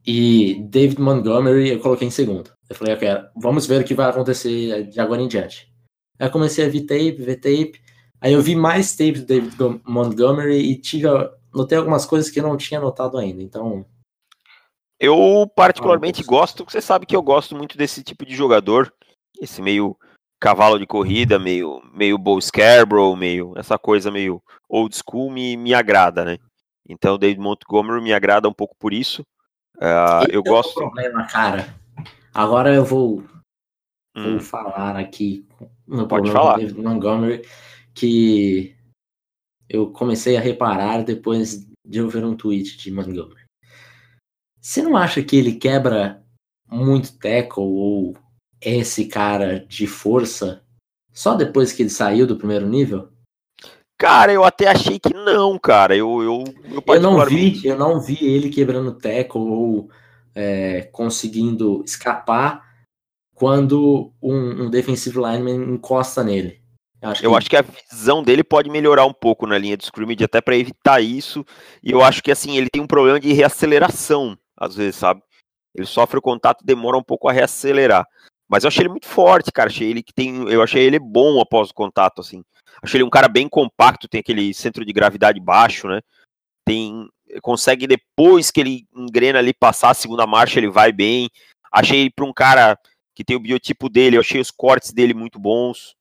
E 0.06 0.62
David 0.68 1.00
Montgomery 1.00 1.70
eu 1.70 1.80
coloquei 1.80 2.08
em 2.08 2.10
segundo. 2.10 2.50
Eu 2.68 2.76
falei, 2.76 2.94
ok, 2.94 3.08
vamos 3.36 3.66
ver 3.66 3.82
o 3.82 3.84
que 3.84 3.94
vai 3.94 4.08
acontecer 4.08 4.84
de 4.88 5.00
agora 5.00 5.20
em 5.20 5.28
diante. 5.28 5.72
Aí 6.18 6.26
eu 6.26 6.30
comecei 6.30 6.64
a 6.64 6.68
ver 6.68 6.82
tape, 6.82 7.22
ver 7.22 7.36
tape. 7.36 7.80
Aí 8.20 8.32
eu 8.32 8.42
vi 8.42 8.54
mais 8.54 8.92
tape 8.92 9.20
do 9.20 9.26
David 9.26 9.56
Montgomery 9.84 10.58
e 10.58 10.76
tive, 10.76 11.08
notei 11.52 11.78
algumas 11.78 12.04
coisas 12.06 12.30
que 12.30 12.38
eu 12.38 12.44
não 12.44 12.56
tinha 12.56 12.80
notado 12.80 13.18
ainda. 13.18 13.42
Então. 13.42 13.84
Eu 14.98 15.50
particularmente 15.56 16.22
ah, 16.22 16.26
gosto, 16.26 16.64
você 16.64 16.80
sabe 16.80 17.06
que 17.06 17.16
eu 17.16 17.22
gosto 17.22 17.56
muito 17.56 17.78
desse 17.78 18.02
tipo 18.02 18.26
de 18.26 18.34
jogador, 18.34 18.92
esse 19.40 19.62
meio 19.62 19.96
cavalo 20.40 20.78
de 20.78 20.86
corrida, 20.86 21.38
meio 21.38 21.82
meio 21.92 22.16
Bo 22.16 22.40
Scarborough, 22.40 23.14
meio 23.14 23.52
essa 23.56 23.78
coisa 23.78 24.10
meio 24.10 24.42
old 24.68 24.96
school 24.96 25.30
me, 25.30 25.56
me 25.56 25.74
agrada, 25.74 26.24
né? 26.24 26.38
Então 26.88 27.18
David 27.18 27.40
Montgomery 27.40 28.02
me 28.02 28.12
agrada 28.12 28.48
um 28.48 28.52
pouco 28.52 28.74
por 28.78 28.92
isso. 28.92 29.22
Uh, 29.76 30.26
eu 30.30 30.42
gosto. 30.42 30.78
Um 30.78 30.90
problema, 30.90 31.26
cara. 31.26 31.74
Agora 32.32 32.74
eu 32.74 32.84
vou, 32.84 33.22
hum. 34.16 34.32
vou 34.32 34.40
falar 34.40 34.96
aqui 34.96 35.46
no 35.86 36.08
Pode 36.08 36.30
falar. 36.30 36.56
David 36.56 36.80
Montgomery 36.80 37.42
que 37.94 38.74
eu 39.68 39.90
comecei 39.90 40.36
a 40.36 40.40
reparar 40.40 41.02
depois 41.04 41.66
de 41.84 41.98
eu 41.98 42.08
ver 42.08 42.24
um 42.24 42.36
tweet 42.36 42.78
de 42.78 42.90
Montgomery. 42.90 43.44
Você 44.60 44.82
não 44.82 44.96
acha 44.96 45.22
que 45.22 45.36
ele 45.36 45.54
quebra 45.54 46.22
muito 46.70 47.16
tackle 47.18 47.64
ou 47.64 48.16
esse 48.60 49.06
cara 49.06 49.64
de 49.66 49.86
força 49.86 50.62
só 51.12 51.34
depois 51.34 51.72
que 51.72 51.82
ele 51.82 51.90
saiu 51.90 52.26
do 52.26 52.36
primeiro 52.36 52.66
nível? 52.66 53.08
Cara, 53.98 54.32
eu 54.32 54.44
até 54.44 54.68
achei 54.68 54.98
que 54.98 55.12
não, 55.12 55.58
cara. 55.58 55.94
Eu, 55.94 56.22
eu, 56.22 56.44
eu, 56.70 56.82
eu 56.86 57.00
não 57.00 57.24
vi, 57.26 57.66
eu 57.66 57.76
não 57.76 58.00
vi 58.00 58.18
ele 58.22 58.48
quebrando 58.48 58.94
tackle 58.94 59.42
ou 59.42 59.90
é, 60.34 60.88
conseguindo 60.92 61.82
escapar 61.84 62.64
quando 63.34 64.12
um, 64.22 64.64
um 64.64 64.70
defensive 64.70 65.18
lineman 65.18 65.74
encosta 65.74 66.24
nele. 66.24 66.60
Acho 67.02 67.24
eu 67.24 67.30
que... 67.30 67.36
acho 67.36 67.50
que 67.50 67.56
a 67.56 67.64
visão 67.90 68.22
dele 68.22 68.44
pode 68.44 68.70
melhorar 68.70 69.06
um 69.06 69.12
pouco 69.12 69.46
na 69.46 69.56
linha 69.56 69.76
de 69.76 69.84
scrimmage 69.84 70.24
até 70.24 70.40
para 70.40 70.56
evitar 70.56 71.00
isso. 71.00 71.44
E 71.82 71.90
eu 71.90 72.02
acho 72.02 72.22
que 72.22 72.30
assim 72.30 72.56
ele 72.56 72.68
tem 72.70 72.82
um 72.82 72.86
problema 72.86 73.18
de 73.18 73.32
reaceleração 73.32 74.36
às 74.56 74.76
vezes, 74.76 74.96
sabe? 74.96 75.22
Ele 75.74 75.86
sofre 75.86 76.18
o 76.18 76.22
contato, 76.22 76.64
demora 76.64 76.98
um 76.98 77.02
pouco 77.02 77.28
a 77.28 77.32
reacelerar. 77.32 78.06
Mas 78.50 78.64
eu 78.64 78.68
achei 78.68 78.82
ele 78.82 78.88
muito 78.88 79.06
forte, 79.06 79.52
cara. 79.52 79.68
Achei 79.70 79.88
ele 79.88 80.02
que 80.02 80.12
tem, 80.12 80.48
eu 80.48 80.60
achei 80.60 80.82
ele 80.82 80.98
bom 80.98 81.40
após 81.40 81.70
o 81.70 81.74
contato, 81.74 82.20
assim. 82.20 82.42
Achei 82.82 82.98
ele 82.98 83.04
um 83.04 83.10
cara 83.10 83.28
bem 83.28 83.48
compacto, 83.48 84.08
tem 84.08 84.18
aquele 84.18 84.52
centro 84.52 84.84
de 84.84 84.92
gravidade 84.92 85.38
baixo, 85.38 85.86
né? 85.86 86.00
Tem 86.66 87.08
consegue 87.42 87.86
depois 87.86 88.50
que 88.50 88.60
ele 88.60 88.88
engrena 88.92 89.38
ali 89.38 89.54
passar 89.54 89.90
a 89.90 89.94
segunda 89.94 90.26
marcha, 90.26 90.58
ele 90.58 90.68
vai 90.68 90.90
bem. 90.90 91.30
Achei 91.70 92.00
ele 92.00 92.10
para 92.10 92.24
um 92.24 92.32
cara 92.32 92.76
que 93.14 93.22
tem 93.22 93.36
o 93.36 93.40
biotipo 93.40 93.88
dele, 93.88 94.16
eu 94.16 94.20
achei 94.20 94.40
os 94.40 94.50
cortes 94.50 94.92
dele 94.92 95.14
muito 95.14 95.38
bons. 95.38 95.94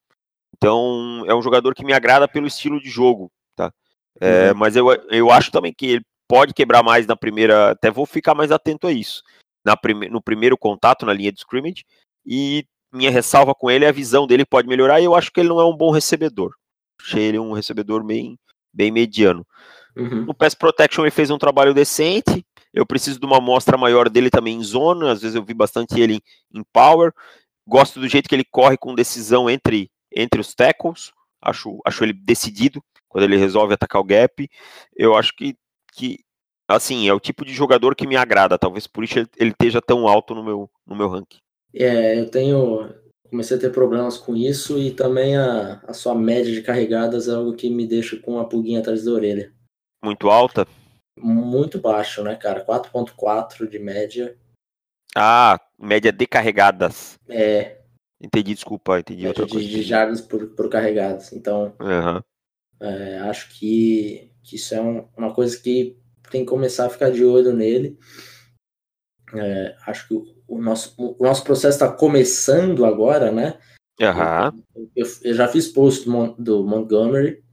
Então, 0.58 1.24
é 1.28 1.36
um 1.36 1.42
jogador 1.44 1.76
que 1.76 1.86
me 1.86 1.94
agrada 1.94 2.28
pelo 2.28 2.48
estilo 2.48 2.82
de 2.82 2.90
jogo, 2.90 3.32
tá? 3.56 3.72
É, 4.20 4.52
uhum. 4.52 4.58
Mas 4.58 4.76
eu, 4.76 4.88
eu 5.12 5.30
acho 5.30 5.52
também 5.52 5.72
que 5.72 5.86
ele 5.86 6.06
pode 6.28 6.56
quebrar 6.56 6.82
mais 6.82 7.06
na 7.06 7.16
primeira, 7.16 7.72
até 7.72 7.92
vou 7.92 8.08
ficar 8.08 8.34
mais 8.34 8.52
atento 8.52 8.88
a 8.88 8.92
isso. 8.92 9.22
Na 9.64 9.78
prime, 9.78 10.10
no 10.10 10.20
primeiro 10.20 10.58
contato 10.58 11.06
na 11.06 11.14
linha 11.14 11.32
de 11.32 11.40
scrimmage 11.40 11.86
e 12.26 12.66
minha 12.92 13.12
ressalva 13.12 13.54
com 13.54 13.70
ele 13.70 13.86
é 13.86 13.90
a 13.90 13.94
visão 13.94 14.26
dele 14.26 14.46
pode 14.46 14.68
melhorar 14.68 15.00
e 15.00 15.06
eu 15.06 15.16
acho 15.16 15.32
que 15.32 15.40
ele 15.40 15.50
não 15.50 15.60
é 15.60 15.66
um 15.66 15.76
bom 15.76 15.92
recebedor. 15.92 16.54
Achei 17.02 17.24
ele 17.24 17.40
um 17.40 17.54
recebedor 17.54 18.04
bem, 18.04 18.38
bem 18.74 18.92
mediano. 18.92 19.46
Uhum. 19.96 20.26
No 20.26 20.34
Pass 20.34 20.54
Protection 20.54 21.04
ele 21.04 21.12
fez 21.12 21.30
um 21.30 21.38
trabalho 21.38 21.74
decente. 21.74 22.46
Eu 22.74 22.86
preciso 22.86 23.20
de 23.20 23.26
uma 23.26 23.38
amostra 23.38 23.78
maior 23.78 24.10
dele 24.10 24.30
também 24.30 24.58
em 24.58 24.64
zona. 24.64 25.12
Às 25.12 25.22
vezes 25.22 25.36
eu 25.36 25.44
vi 25.44 25.54
bastante 25.54 26.00
ele 26.00 26.22
em 26.54 26.64
power. 26.72 27.14
Gosto 27.68 28.00
do 28.00 28.08
jeito 28.08 28.28
que 28.28 28.36
ele 28.36 28.46
corre 28.46 28.78
com 28.78 28.96
decisão 28.96 29.50
entre, 29.50 29.90
entre 30.14 30.42
os 30.42 30.54
tackles. 30.54 31.12
Acho, 31.42 31.80
acho 31.86 32.04
ele 32.04 32.14
decidido 32.14 32.84
quando 33.08 33.24
ele 33.24 33.38
resolve 33.38 33.74
atacar 33.74 34.02
o 34.02 34.06
gap. 34.06 34.50
Eu 34.96 35.16
acho 35.16 35.34
que, 35.36 35.56
que 35.94 36.20
assim, 36.68 37.08
é 37.08 37.14
o 37.14 37.20
tipo 37.20 37.46
de 37.46 37.54
jogador 37.54 37.96
que 37.96 38.08
me 38.08 38.16
agrada. 38.16 38.58
Talvez 38.58 38.88
por 38.88 39.04
isso 39.04 39.20
ele, 39.20 39.30
ele 39.38 39.52
esteja 39.52 39.82
tão 39.82 40.08
alto 40.08 40.36
no 40.36 40.44
meu, 40.44 40.70
no 40.86 40.96
meu 40.96 41.10
ranking. 41.10 41.40
É, 41.74 42.20
eu 42.20 42.30
tenho. 42.30 42.94
Comecei 43.30 43.58
a 43.58 43.60
ter 43.60 43.72
problemas 43.72 44.18
com 44.18 44.36
isso 44.36 44.80
e 44.80 44.90
também 44.90 45.38
a, 45.38 45.80
a 45.88 45.94
sua 45.94 46.16
média 46.16 46.52
de 46.52 46.64
carregadas 46.64 47.28
é 47.28 47.32
algo 47.32 47.54
que 47.54 47.70
me 47.70 47.86
deixa 47.86 48.18
com 48.18 48.34
uma 48.34 48.50
pulguinha 48.50 48.80
atrás 48.80 49.04
da 49.04 49.12
orelha. 49.12 49.54
Muito 50.04 50.30
alta? 50.30 50.68
Muito 51.16 51.80
baixo, 51.80 52.24
né, 52.24 52.36
cara? 52.36 52.66
4.4 52.66 53.70
de 53.70 53.78
média. 53.78 54.36
Ah, 55.16 55.60
média 55.78 56.12
de 56.12 56.26
carregadas. 56.26 57.20
É. 57.28 57.82
Entendi, 58.20 58.56
desculpa, 58.56 59.00
entendi 59.00 59.24
média 59.24 59.30
outra 59.30 59.46
de, 59.46 59.52
coisa. 59.52 59.68
De 59.68 59.82
jardas 59.84 60.22
por, 60.22 60.48
por 60.56 60.70
carregadas. 60.70 61.32
Então, 61.32 61.76
uhum. 61.80 62.22
é, 62.82 63.20
acho 63.20 63.50
que, 63.58 64.32
que 64.42 64.56
isso 64.56 64.74
é 64.74 64.82
um, 64.82 65.08
uma 65.16 65.34
coisa 65.34 65.56
que 65.60 66.00
tem 66.32 66.42
que 66.42 66.50
começar 66.50 66.86
a 66.88 66.90
ficar 66.90 67.12
de 67.12 67.24
olho 67.24 67.54
nele. 67.54 67.98
É, 69.36 69.76
acho 69.86 70.08
que 70.08 70.14
o, 70.16 70.39
o, 70.50 70.60
nosso, 70.62 70.94
o 70.98 71.24
nosso 71.24 71.44
processo 71.44 71.76
está 71.76 71.92
começando 71.92 72.84
agora, 72.86 73.32
né? 73.32 73.60
Uhum. 74.02 74.64
Eu, 74.76 74.90
eu, 74.96 75.06
eu, 75.24 75.34
já 75.34 75.48
fiz 75.48 75.68
post 75.68 76.06
do, 76.06 76.34
do 76.34 76.64
Montgomery. 76.64 77.44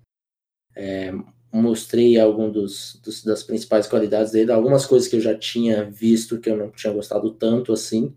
É, 0.74 1.12
mostrei 1.52 2.18
algumas 2.18 2.52
dos, 2.52 3.00
dos, 3.02 3.24
das 3.24 3.42
principais 3.42 3.87
qualidades 3.87 4.32
dele, 4.32 4.52
algumas 4.52 4.85
coisas 4.85 5.09
que 5.09 5.16
eu 5.16 5.20
já 5.20 5.37
tinha 5.37 5.90
visto 5.90 6.38
que 6.38 6.50
eu 6.50 6.56
não 6.56 6.70
tinha 6.70 6.92
gostado 6.92 7.30
tanto 7.32 7.72
assim, 7.72 8.14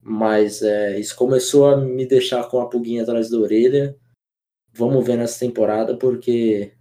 mas 0.00 0.62
é, 0.62 0.98
isso 0.98 1.16
começou 1.16 1.66
a 1.66 1.76
me 1.76 2.04
deixar 2.06 2.48
com 2.48 2.60
a 2.60 2.68
pulguinha 2.68 3.02
atrás 3.02 3.30
da 3.30 3.38
orelha. 3.38 3.96
Vamos 4.72 5.06
ver 5.06 5.16
nessa 5.16 5.38
temporada, 5.40 5.96
porque 5.96 6.74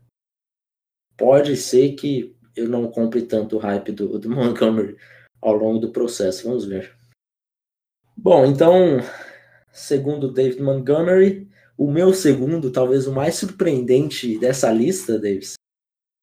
pode 1.15 1.55
ser 1.55 1.93
que 1.93 2.35
eu 2.55 2.67
não 2.67 2.91
compre 2.91 3.21
tanto 3.21 3.55
o 3.55 3.59
hype 3.59 3.91
do, 3.91 4.19
do 4.19 4.29
Montgomery 4.29 4.97
ao 5.43 5.55
longo 5.55 5.79
do 5.79 5.91
processo. 5.91 6.47
Vamos 6.47 6.65
ver. 6.65 6.95
Bom, 8.15 8.45
então, 8.45 8.99
segundo 9.71 10.31
David 10.31 10.61
Montgomery, 10.61 11.49
o 11.77 11.91
meu 11.91 12.13
segundo, 12.13 12.71
talvez 12.71 13.07
o 13.07 13.13
mais 13.13 13.35
surpreendente 13.35 14.37
dessa 14.37 14.71
lista, 14.71 15.19
Davis, 15.19 15.55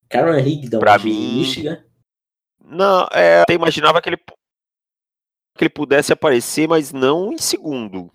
Karen 0.08 0.40
Higdon 0.40 0.78
pra 0.78 0.96
de 0.96 1.06
mim... 1.06 1.38
Michigan. 1.38 1.84
Não, 2.64 3.08
é, 3.12 3.42
eu 3.48 3.54
imaginava 3.54 4.00
que 4.00 4.08
ele, 4.08 4.16
que 4.16 5.64
ele 5.64 5.70
pudesse 5.70 6.12
aparecer, 6.12 6.68
mas 6.68 6.92
não 6.92 7.32
em 7.32 7.38
segundo. 7.38 8.12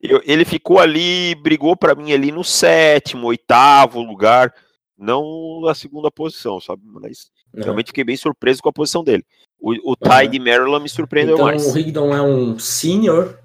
Eu, 0.00 0.20
ele 0.24 0.44
ficou 0.44 0.78
ali, 0.78 1.34
brigou 1.34 1.76
para 1.76 1.94
mim 1.94 2.12
ali 2.12 2.30
no 2.30 2.44
sétimo, 2.44 3.26
oitavo 3.26 4.00
lugar, 4.00 4.54
não 4.96 5.60
na 5.62 5.74
segunda 5.74 6.10
posição, 6.10 6.60
sabe? 6.60 6.82
Mas 6.84 7.30
uhum. 7.54 7.62
realmente 7.62 7.88
fiquei 7.88 8.04
bem 8.04 8.16
surpreso 8.16 8.62
com 8.62 8.68
a 8.68 8.72
posição 8.72 9.02
dele. 9.02 9.24
O, 9.62 9.92
o 9.92 9.96
Ty 9.96 10.24
uhum. 10.24 10.30
de 10.30 10.38
Maryland 10.40 10.82
me 10.82 10.88
surpreendeu 10.88 11.36
então, 11.36 11.46
mais. 11.46 11.64
O 11.64 11.78
Higdon 11.78 12.12
é 12.14 12.20
um 12.20 12.58
senior 12.58 13.38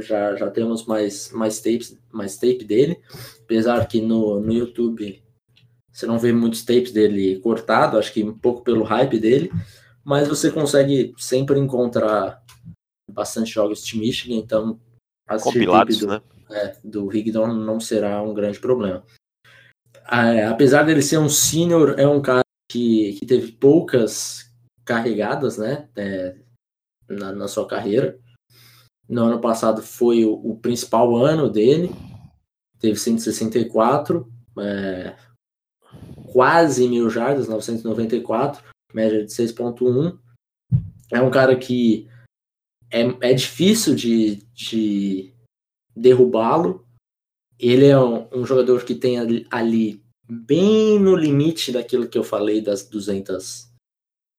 já, 0.00 0.36
já 0.36 0.50
temos 0.50 0.86
mais, 0.86 1.30
mais, 1.32 1.60
tapes, 1.60 1.96
mais 2.12 2.36
tape 2.36 2.64
dele, 2.64 3.00
apesar 3.42 3.86
que 3.86 4.00
no, 4.00 4.40
no 4.40 4.52
YouTube 4.52 5.22
você 5.92 6.06
não 6.06 6.18
vê 6.18 6.32
muitos 6.32 6.64
tapes 6.64 6.92
dele 6.92 7.40
cortado, 7.40 7.98
acho 7.98 8.12
que 8.12 8.22
um 8.22 8.36
pouco 8.36 8.62
pelo 8.62 8.84
hype 8.84 9.18
dele, 9.18 9.50
mas 10.04 10.28
você 10.28 10.50
consegue 10.50 11.14
sempre 11.18 11.58
encontrar 11.58 12.42
bastante 13.10 13.50
jogos 13.50 13.84
de 13.84 13.98
Michigan, 13.98 14.36
então 14.36 14.78
assistir 15.28 15.58
Compilados, 15.58 15.98
do, 15.98 16.06
né? 16.06 16.20
é, 16.50 16.76
do 16.84 17.12
Higdon 17.12 17.48
não 17.48 17.80
será 17.80 18.22
um 18.22 18.32
grande 18.32 18.60
problema. 18.60 19.02
É, 20.10 20.46
apesar 20.46 20.84
dele 20.84 21.02
ser 21.02 21.18
um 21.18 21.28
senior, 21.28 21.96
é 21.98 22.06
um 22.06 22.22
cara 22.22 22.44
que, 22.70 23.14
que 23.18 23.26
teve 23.26 23.52
poucas 23.52 24.47
carregadas, 24.88 25.58
né, 25.58 25.86
é, 25.94 26.34
na, 27.06 27.30
na 27.30 27.46
sua 27.46 27.68
carreira. 27.68 28.18
No 29.06 29.24
ano 29.24 29.38
passado 29.38 29.82
foi 29.82 30.24
o, 30.24 30.32
o 30.32 30.56
principal 30.56 31.14
ano 31.14 31.50
dele, 31.50 31.90
teve 32.80 32.98
164, 32.98 34.26
é, 34.58 35.14
quase 36.32 36.88
mil 36.88 37.10
jardas, 37.10 37.48
994, 37.48 38.64
média 38.94 39.26
de 39.26 39.30
6.1. 39.30 40.18
É 41.12 41.20
um 41.20 41.30
cara 41.30 41.54
que 41.54 42.08
é, 42.90 43.02
é 43.20 43.34
difícil 43.34 43.94
de, 43.94 44.36
de 44.54 45.34
derrubá-lo. 45.94 46.86
Ele 47.58 47.86
é 47.86 47.98
um, 47.98 48.26
um, 48.32 48.46
jogador 48.46 48.84
que 48.84 48.94
tem 48.94 49.18
ali, 49.18 49.46
ali, 49.50 50.02
bem 50.26 50.98
no 50.98 51.14
limite 51.14 51.72
daquilo 51.72 52.08
que 52.08 52.16
eu 52.16 52.24
falei 52.24 52.62
das 52.62 52.88
200 52.88 53.67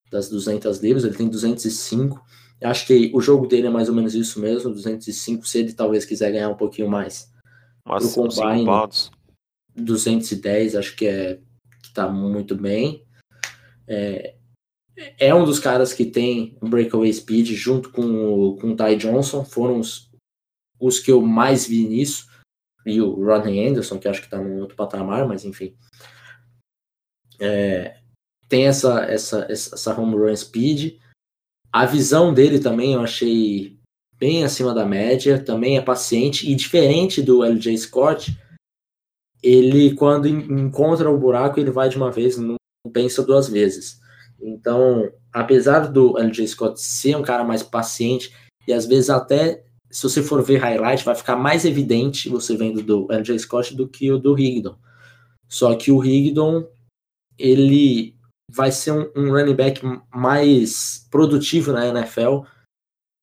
das 0.10 0.30
200 0.30 0.80
livros, 0.80 1.04
ele 1.04 1.16
tem 1.16 1.30
205. 1.30 2.24
Acho 2.62 2.88
que 2.88 3.12
o 3.14 3.22
jogo 3.22 3.48
dele 3.48 3.68
é 3.68 3.70
mais 3.70 3.88
ou 3.88 3.96
menos 3.96 4.14
isso 4.16 4.40
mesmo, 4.40 4.72
205, 4.72 5.48
se 5.48 5.60
ele 5.60 5.74
talvez 5.74 6.04
quiser 6.06 6.32
ganhar 6.32 6.50
um 6.50 6.58
pouquinho 6.58 6.90
mais. 6.90 7.32
Mas 7.86 8.14
pro 8.14 8.28
Combine, 8.28 8.66
210, 9.76 10.76
acho 10.76 10.96
que 10.96 11.08
é 11.08 11.40
que 11.82 11.94
tá 11.94 12.10
muito 12.10 12.56
bem. 12.56 13.06
É, 13.88 14.36
é 15.18 15.34
um 15.34 15.46
dos 15.46 15.60
caras 15.60 15.94
que 15.94 16.06
tem 16.06 16.58
breakaway 16.62 17.12
speed 17.12 17.48
junto 17.54 17.92
com 17.92 18.04
o, 18.04 18.58
com 18.58 18.72
o 18.72 18.76
Ty 18.76 18.96
Johnson, 18.98 19.46
foram 19.46 19.80
os, 19.80 20.12
os 20.80 21.00
que 21.00 21.12
eu 21.12 21.22
mais 21.22 21.66
vi 21.66 21.88
nisso. 21.88 22.28
E 22.86 23.02
o 23.02 23.14
Rodney 23.14 23.68
Anderson, 23.68 24.00
que 24.00 24.08
acho 24.08 24.22
que 24.22 24.30
tá 24.30 24.38
num 24.38 24.60
outro 24.60 24.76
patamar, 24.76 25.28
mas 25.28 25.46
enfim. 25.46 25.76
É, 27.40 28.00
tem 28.50 28.66
essa, 28.66 29.04
essa, 29.04 29.46
essa 29.50 29.98
home 29.98 30.18
run 30.18 30.36
speed. 30.36 30.98
A 31.72 31.86
visão 31.86 32.34
dele 32.34 32.60
também 32.60 32.94
eu 32.94 33.02
achei 33.02 33.80
bem 34.20 34.44
acima 34.44 34.74
da 34.74 34.86
média, 34.86 35.42
também 35.42 35.78
é 35.78 35.82
paciente 35.82 36.52
e 36.52 36.56
diferente 36.56 37.22
do 37.22 37.42
LJ 37.42 37.78
Scott, 37.78 38.38
ele 39.42 39.96
quando 39.96 40.28
encontra 40.28 41.10
o 41.10 41.18
buraco 41.18 41.60
ele 41.60 41.72
vai 41.72 41.88
de 41.88 41.96
uma 41.96 42.12
vez, 42.12 42.38
não 42.38 42.58
pensa 42.92 43.24
duas 43.24 43.48
vezes. 43.48 44.02
Então, 44.42 45.10
apesar 45.32 45.88
do 45.88 46.18
LJ 46.18 46.48
Scott 46.50 46.82
ser 46.82 47.16
um 47.16 47.22
cara 47.22 47.44
mais 47.46 47.64
paciente 47.64 48.34
e 48.68 48.74
às 48.74 48.86
vezes 48.86 49.10
até 49.10 49.64
se 49.90 50.04
você 50.04 50.22
for 50.22 50.44
ver 50.44 50.58
highlight 50.58 51.04
vai 51.04 51.16
ficar 51.16 51.36
mais 51.36 51.66
evidente 51.66 52.30
você 52.30 52.56
vendo 52.56 52.84
do 52.84 53.08
LJ 53.10 53.40
Scott 53.40 53.76
do 53.76 53.88
que 53.88 54.12
o 54.12 54.20
do 54.20 54.38
Higdon. 54.38 54.78
Só 55.48 55.76
que 55.76 55.92
o 55.92 56.04
Higdon 56.04 56.68
ele 57.38 58.14
vai 58.52 58.72
ser 58.72 58.92
um, 58.92 59.12
um 59.16 59.32
running 59.32 59.56
back 59.56 59.82
mais 60.14 61.08
produtivo 61.12 61.72
na 61.72 61.88
NFL 61.88 62.42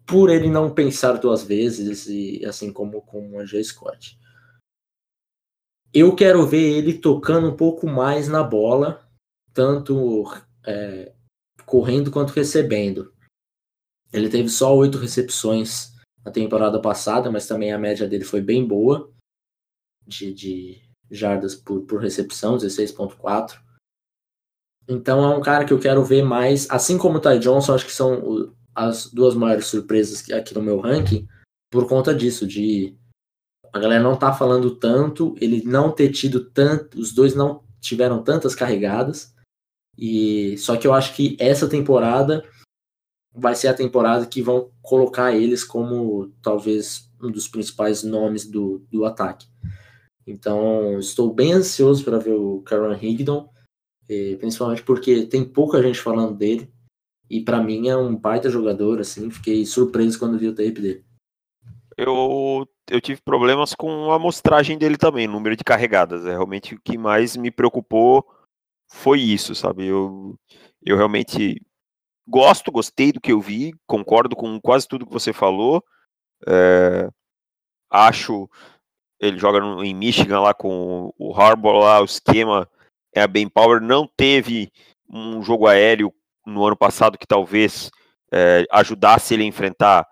por 0.06 0.30
ele 0.30 0.48
não 0.48 0.72
pensar 0.72 1.14
duas 1.14 1.42
vezes 1.42 2.06
e 2.06 2.44
assim 2.46 2.72
como 2.72 3.02
com 3.02 3.36
o 3.36 3.44
J. 3.44 3.62
Scott. 3.64 4.18
Eu 5.92 6.14
quero 6.14 6.46
ver 6.46 6.78
ele 6.78 6.98
tocando 6.98 7.48
um 7.48 7.56
pouco 7.56 7.86
mais 7.88 8.28
na 8.28 8.42
bola, 8.42 9.04
tanto 9.52 10.24
é, 10.64 11.12
correndo 11.64 12.10
quanto 12.10 12.32
recebendo. 12.32 13.12
Ele 14.12 14.28
teve 14.28 14.48
só 14.48 14.76
oito 14.76 14.98
recepções 14.98 15.92
na 16.24 16.30
temporada 16.30 16.80
passada, 16.80 17.30
mas 17.30 17.46
também 17.46 17.72
a 17.72 17.78
média 17.78 18.06
dele 18.08 18.24
foi 18.24 18.40
bem 18.40 18.66
boa 18.66 19.12
de, 20.06 20.32
de 20.32 20.82
jardas 21.10 21.54
por, 21.54 21.82
por 21.82 22.00
recepção, 22.00 22.56
16.4. 22.56 23.65
Então 24.88 25.24
é 25.24 25.36
um 25.36 25.40
cara 25.40 25.64
que 25.64 25.72
eu 25.72 25.78
quero 25.78 26.04
ver 26.04 26.22
mais, 26.22 26.66
assim 26.70 26.96
como 26.96 27.18
o 27.18 27.20
Ty 27.20 27.38
Johnson, 27.38 27.74
acho 27.74 27.86
que 27.86 27.92
são 27.92 28.52
as 28.74 29.10
duas 29.10 29.34
maiores 29.34 29.66
surpresas 29.66 30.30
aqui 30.30 30.54
no 30.54 30.62
meu 30.62 30.78
ranking, 30.78 31.26
por 31.70 31.88
conta 31.88 32.14
disso, 32.14 32.46
de 32.46 32.96
a 33.72 33.78
galera 33.78 34.02
não 34.02 34.16
tá 34.16 34.32
falando 34.32 34.76
tanto, 34.76 35.34
ele 35.40 35.62
não 35.64 35.90
ter 35.90 36.10
tido 36.10 36.44
tanto, 36.50 36.98
os 36.98 37.12
dois 37.12 37.34
não 37.34 37.62
tiveram 37.80 38.22
tantas 38.22 38.54
carregadas. 38.54 39.34
E 39.98 40.56
só 40.58 40.76
que 40.76 40.86
eu 40.86 40.94
acho 40.94 41.14
que 41.14 41.36
essa 41.38 41.68
temporada 41.68 42.44
vai 43.34 43.54
ser 43.54 43.68
a 43.68 43.74
temporada 43.74 44.26
que 44.26 44.40
vão 44.40 44.70
colocar 44.80 45.34
eles 45.34 45.64
como 45.64 46.32
talvez 46.42 47.10
um 47.22 47.30
dos 47.30 47.48
principais 47.48 48.02
nomes 48.02 48.46
do, 48.46 48.86
do 48.90 49.04
ataque. 49.04 49.46
Então, 50.26 50.98
estou 50.98 51.32
bem 51.32 51.52
ansioso 51.52 52.04
para 52.04 52.18
ver 52.18 52.32
o 52.32 52.60
Caron 52.62 52.94
Higdon, 52.94 53.48
principalmente 54.38 54.82
porque 54.82 55.26
tem 55.26 55.44
pouca 55.44 55.82
gente 55.82 56.00
falando 56.00 56.34
dele. 56.34 56.70
E 57.28 57.40
para 57.40 57.60
mim 57.60 57.88
é 57.88 57.96
um 57.96 58.14
baita 58.14 58.48
jogador, 58.48 59.00
assim, 59.00 59.30
fiquei 59.30 59.66
surpreso 59.66 60.18
quando 60.18 60.38
vi 60.38 60.48
o 60.48 60.54
tape 60.54 60.80
dele. 60.80 61.04
Eu, 61.96 62.68
eu 62.88 63.00
tive 63.00 63.20
problemas 63.22 63.74
com 63.74 64.12
a 64.12 64.16
amostragem 64.16 64.78
dele 64.78 64.96
também, 64.96 65.26
número 65.26 65.56
de 65.56 65.64
carregadas. 65.64 66.24
É 66.24 66.30
realmente 66.30 66.74
o 66.74 66.80
que 66.80 66.96
mais 66.96 67.36
me 67.36 67.50
preocupou 67.50 68.24
foi 68.88 69.20
isso, 69.20 69.54
sabe? 69.54 69.86
Eu, 69.86 70.38
eu 70.84 70.96
realmente 70.96 71.60
gosto, 72.28 72.70
gostei 72.70 73.12
do 73.12 73.20
que 73.20 73.32
eu 73.32 73.40
vi, 73.40 73.74
concordo 73.86 74.36
com 74.36 74.60
quase 74.60 74.86
tudo 74.86 75.06
que 75.06 75.12
você 75.12 75.32
falou. 75.32 75.82
É, 76.46 77.08
acho 77.90 78.48
ele 79.20 79.38
joga 79.38 79.60
no, 79.60 79.82
em 79.82 79.94
Michigan 79.94 80.40
lá 80.40 80.54
com 80.54 81.12
o 81.18 81.34
Harbour 81.34 81.78
lá, 81.78 82.00
o 82.00 82.04
esquema 82.04 82.68
é 83.16 83.22
a 83.22 83.26
Ben 83.26 83.48
Power, 83.48 83.80
não 83.80 84.06
teve 84.06 84.70
um 85.08 85.42
jogo 85.42 85.66
aéreo 85.66 86.12
no 86.46 86.64
ano 86.64 86.76
passado 86.76 87.18
que 87.18 87.26
talvez 87.26 87.90
é, 88.30 88.66
ajudasse 88.70 89.34
ele 89.34 89.42
a 89.42 89.46
enfrentar 89.46 90.06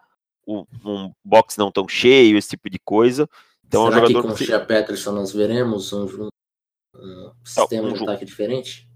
o, 0.47 0.65
um 0.85 1.13
box 1.25 1.57
não 1.59 1.71
tão 1.71 1.87
cheio, 1.87 2.39
esse 2.39 2.51
tipo 2.51 2.71
de 2.71 2.79
coisa. 2.79 3.29
Então, 3.67 3.87
Será 3.87 3.97
é 3.97 3.99
um 3.99 4.07
jogador 4.07 4.23
que 4.23 4.29
com 4.29 4.35
o 4.35 4.47
Shea 4.47 4.61
Peterson 4.65 5.13
nós 5.13 5.33
veremos 5.33 5.93
um, 5.93 6.29
um 6.95 7.33
sistema 7.45 7.89
um 7.89 7.93
de 7.93 8.03
ataque 8.03 8.25
diferente? 8.25 8.89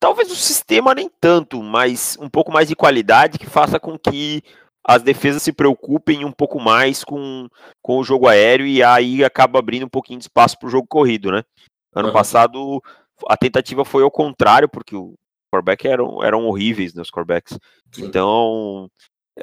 Talvez 0.00 0.30
o 0.30 0.36
sistema 0.36 0.94
nem 0.94 1.10
tanto, 1.20 1.62
mas 1.62 2.16
um 2.20 2.28
pouco 2.28 2.50
mais 2.50 2.68
de 2.68 2.74
qualidade 2.74 3.38
que 3.38 3.46
faça 3.46 3.78
com 3.78 3.98
que 3.98 4.42
as 4.82 5.02
defesas 5.02 5.42
se 5.42 5.52
preocupem 5.52 6.24
um 6.24 6.32
pouco 6.32 6.58
mais 6.58 7.04
com, 7.04 7.46
com 7.82 7.98
o 7.98 8.04
jogo 8.04 8.26
aéreo 8.26 8.66
e 8.66 8.82
aí 8.82 9.22
acaba 9.22 9.58
abrindo 9.58 9.84
um 9.84 9.88
pouquinho 9.88 10.18
de 10.18 10.24
espaço 10.24 10.58
para 10.58 10.66
o 10.66 10.70
jogo 10.70 10.86
corrido, 10.88 11.30
né? 11.30 11.42
Ano 11.94 12.08
uhum. 12.08 12.14
passado 12.14 12.82
a 13.26 13.36
tentativa 13.36 13.84
foi 13.84 14.02
ao 14.02 14.10
contrário, 14.10 14.68
porque 14.68 14.94
o 14.94 15.14
quarterback 15.52 15.86
eram, 15.86 16.22
eram 16.22 16.46
horríveis, 16.46 16.94
né, 16.94 17.02
os 17.02 17.10
quarterbacks. 17.10 17.58
Então, 17.98 18.90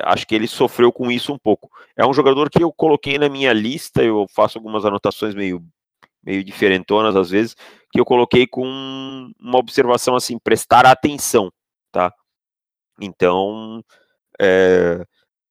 acho 0.01 0.25
que 0.27 0.35
ele 0.35 0.47
sofreu 0.47 0.91
com 0.91 1.11
isso 1.11 1.33
um 1.33 1.37
pouco. 1.37 1.69
É 1.95 2.05
um 2.05 2.13
jogador 2.13 2.49
que 2.49 2.63
eu 2.63 2.71
coloquei 2.71 3.17
na 3.17 3.29
minha 3.29 3.53
lista, 3.53 4.03
eu 4.03 4.25
faço 4.33 4.57
algumas 4.57 4.85
anotações 4.85 5.33
meio, 5.33 5.63
meio 6.23 6.43
diferentonas 6.43 7.15
às 7.15 7.29
vezes, 7.29 7.55
que 7.91 7.99
eu 7.99 8.05
coloquei 8.05 8.45
com 8.47 8.65
uma 9.39 9.57
observação 9.57 10.15
assim, 10.15 10.37
prestar 10.37 10.85
atenção, 10.85 11.51
tá? 11.91 12.13
Então, 12.99 13.83
é, 14.39 15.05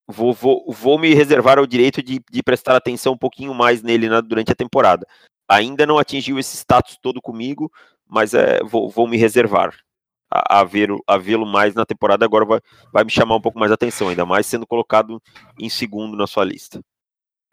vou, 0.07 0.33
vou, 0.33 0.65
vou 0.69 0.99
me 0.99 1.15
reservar 1.15 1.59
o 1.59 1.67
direito 1.67 2.03
de, 2.03 2.21
de 2.31 2.43
prestar 2.43 2.77
atenção 2.77 3.15
um 3.15 3.19
pouquinho 3.19 3.55
mais 3.55 3.83
nele 3.83 4.09
na, 4.09 4.21
durante 4.21 4.53
a 4.53 4.57
temporada. 4.57 5.07
Ainda 5.49 5.87
não 5.87 5.99
atingiu 5.99 6.39
esse 6.39 6.57
status 6.57 6.99
todo 7.03 7.21
comigo, 7.21 7.71
mas 8.09 8.35
é, 8.35 8.63
vou, 8.63 8.89
vou 8.89 9.07
me 9.07 9.17
reservar 9.17 9.75
a, 10.35 10.61
a 10.61 11.19
vê-lo 11.19 11.47
mais 11.47 11.75
na 11.75 11.87
temporada, 11.87 12.25
agora 12.25 12.45
vai, 12.45 12.61
vai 12.93 13.05
me 13.05 13.11
chamar 13.11 13.37
um 13.37 13.41
pouco 13.41 13.59
mais 13.59 13.71
a 13.71 13.75
atenção, 13.75 14.09
ainda 14.09 14.27
mais 14.27 14.47
sendo 14.47 14.67
colocado 14.67 15.23
em 15.59 15.69
segundo 15.69 16.17
na 16.17 16.27
sua 16.27 16.45
lista. 16.45 16.81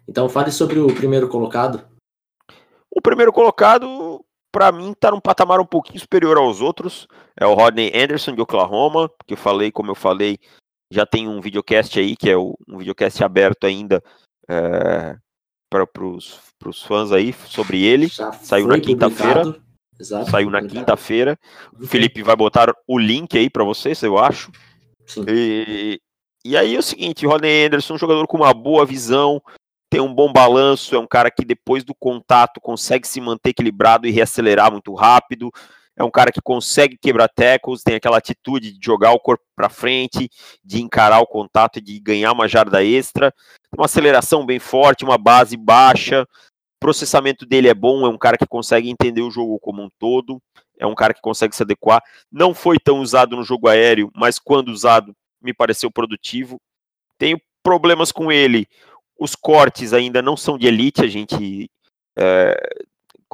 Então 0.08 0.28
fale 0.28 0.52
sobre 0.52 0.80
o 0.80 0.88
primeiro 0.94 1.28
colocado. 1.28 1.86
O 2.90 3.02
primeiro 3.02 3.32
colocado, 3.32 4.26
para 4.52 4.72
mim, 4.72 4.92
está 4.92 5.12
num 5.12 5.20
patamar 5.20 5.60
um 5.60 5.66
pouquinho 5.66 6.00
superior 6.00 6.38
aos 6.38 6.60
outros. 6.60 7.08
É 7.40 7.46
o 7.46 7.54
Rodney 7.54 7.92
Anderson 7.96 8.34
de 8.34 8.42
Oklahoma, 8.42 9.10
que 9.26 9.34
eu 9.34 9.38
falei, 9.38 9.72
como 9.72 9.92
eu 9.92 9.96
falei, 9.96 10.40
já 10.92 11.06
tem 11.06 11.28
um 11.28 11.40
videocast 11.40 11.98
aí, 11.98 12.18
que 12.18 12.30
é 12.30 12.38
um 12.38 12.56
videocast 12.78 13.24
aberto 13.24 13.66
ainda 13.66 14.04
é, 14.50 15.16
para 15.70 16.06
os 16.06 16.84
fãs 16.84 17.12
aí 17.12 17.32
sobre 17.32 17.82
ele. 17.84 18.08
Já 18.08 18.34
Saiu 18.34 18.68
na 18.68 18.80
quinta-feira. 18.80 19.56
Exato. 20.02 20.32
Saiu 20.32 20.50
na 20.50 20.64
quinta-feira. 20.64 21.38
O 21.80 21.86
Felipe 21.86 22.24
vai 22.24 22.36
botar 22.36 22.74
o 22.88 22.98
link 22.98 23.38
aí 23.38 23.50
para 23.50 23.64
vocês, 23.64 24.02
eu 24.02 24.18
acho. 24.18 24.52
Sim. 25.06 25.26
E, 25.28 26.02
e 26.44 26.58
aí 26.58 26.76
é 26.76 26.80
o 26.80 26.84
seguinte, 26.84 27.26
Rodney 27.26 27.66
Anderson, 27.66 27.94
um 27.94 28.00
jogador 28.00 28.26
com 28.26 28.38
uma 28.38 28.52
boa 28.52 28.84
visão, 28.84 29.40
tem 29.92 30.02
um 30.02 30.14
bom 30.14 30.34
balanço, 30.34 30.96
é 30.96 31.00
um 31.00 31.06
cara 31.06 31.30
que 31.30 31.46
depois 31.46 31.84
do 31.84 31.94
contato 31.94 32.60
consegue 32.60 33.08
se 33.08 33.22
manter 33.22 33.52
equilibrado 33.52 34.08
e 34.08 34.12
reacelerar 34.12 34.72
muito 34.72 34.92
rápido. 34.96 35.52
É 35.96 36.04
um 36.04 36.10
cara 36.10 36.32
que 36.32 36.42
consegue 36.42 36.98
quebrar 36.98 37.28
tackles, 37.28 37.84
tem 37.84 37.96
aquela 37.96 38.18
atitude 38.18 38.72
de 38.72 38.84
jogar 38.84 39.12
o 39.12 39.20
corpo 39.20 39.44
para 39.56 39.70
frente, 39.70 40.32
de 40.66 40.82
encarar 40.82 41.20
o 41.20 41.28
contato 41.28 41.78
e 41.78 41.82
de 41.82 42.00
ganhar 42.00 42.32
uma 42.32 42.48
jarda 42.48 42.84
extra. 42.84 43.32
Uma 43.78 43.86
aceleração 43.86 44.46
bem 44.46 44.58
forte, 44.58 45.04
uma 45.04 45.18
base 45.18 45.56
baixa, 45.56 46.26
processamento 46.82 47.46
dele 47.46 47.70
é 47.70 47.74
bom, 47.76 48.06
é 48.06 48.10
um 48.10 48.18
cara 48.18 48.38
que 48.38 48.48
consegue 48.48 48.90
entender 48.90 49.22
o 49.22 49.30
jogo 49.30 49.60
como 49.60 49.84
um 49.84 49.90
todo, 50.00 50.42
é 50.80 50.86
um 50.86 50.96
cara 50.96 51.14
que 51.14 51.22
consegue 51.22 51.56
se 51.56 51.62
adequar. 51.62 52.04
Não 52.30 52.56
foi 52.56 52.78
tão 52.80 53.00
usado 53.00 53.36
no 53.36 53.44
jogo 53.44 53.68
aéreo, 53.68 54.12
mas 54.16 54.40
quando 54.40 54.70
usado, 54.70 55.16
me 55.40 55.54
pareceu 55.54 55.92
produtivo. 55.92 56.60
Tenho 57.20 57.40
problemas 57.64 58.12
com 58.12 58.32
ele. 58.32 58.68
Os 59.18 59.36
cortes 59.36 59.94
ainda 59.94 60.24
não 60.24 60.36
são 60.36 60.58
de 60.58 60.66
elite, 60.66 61.04
a 61.04 61.08
gente 61.08 61.70
é, 62.18 62.58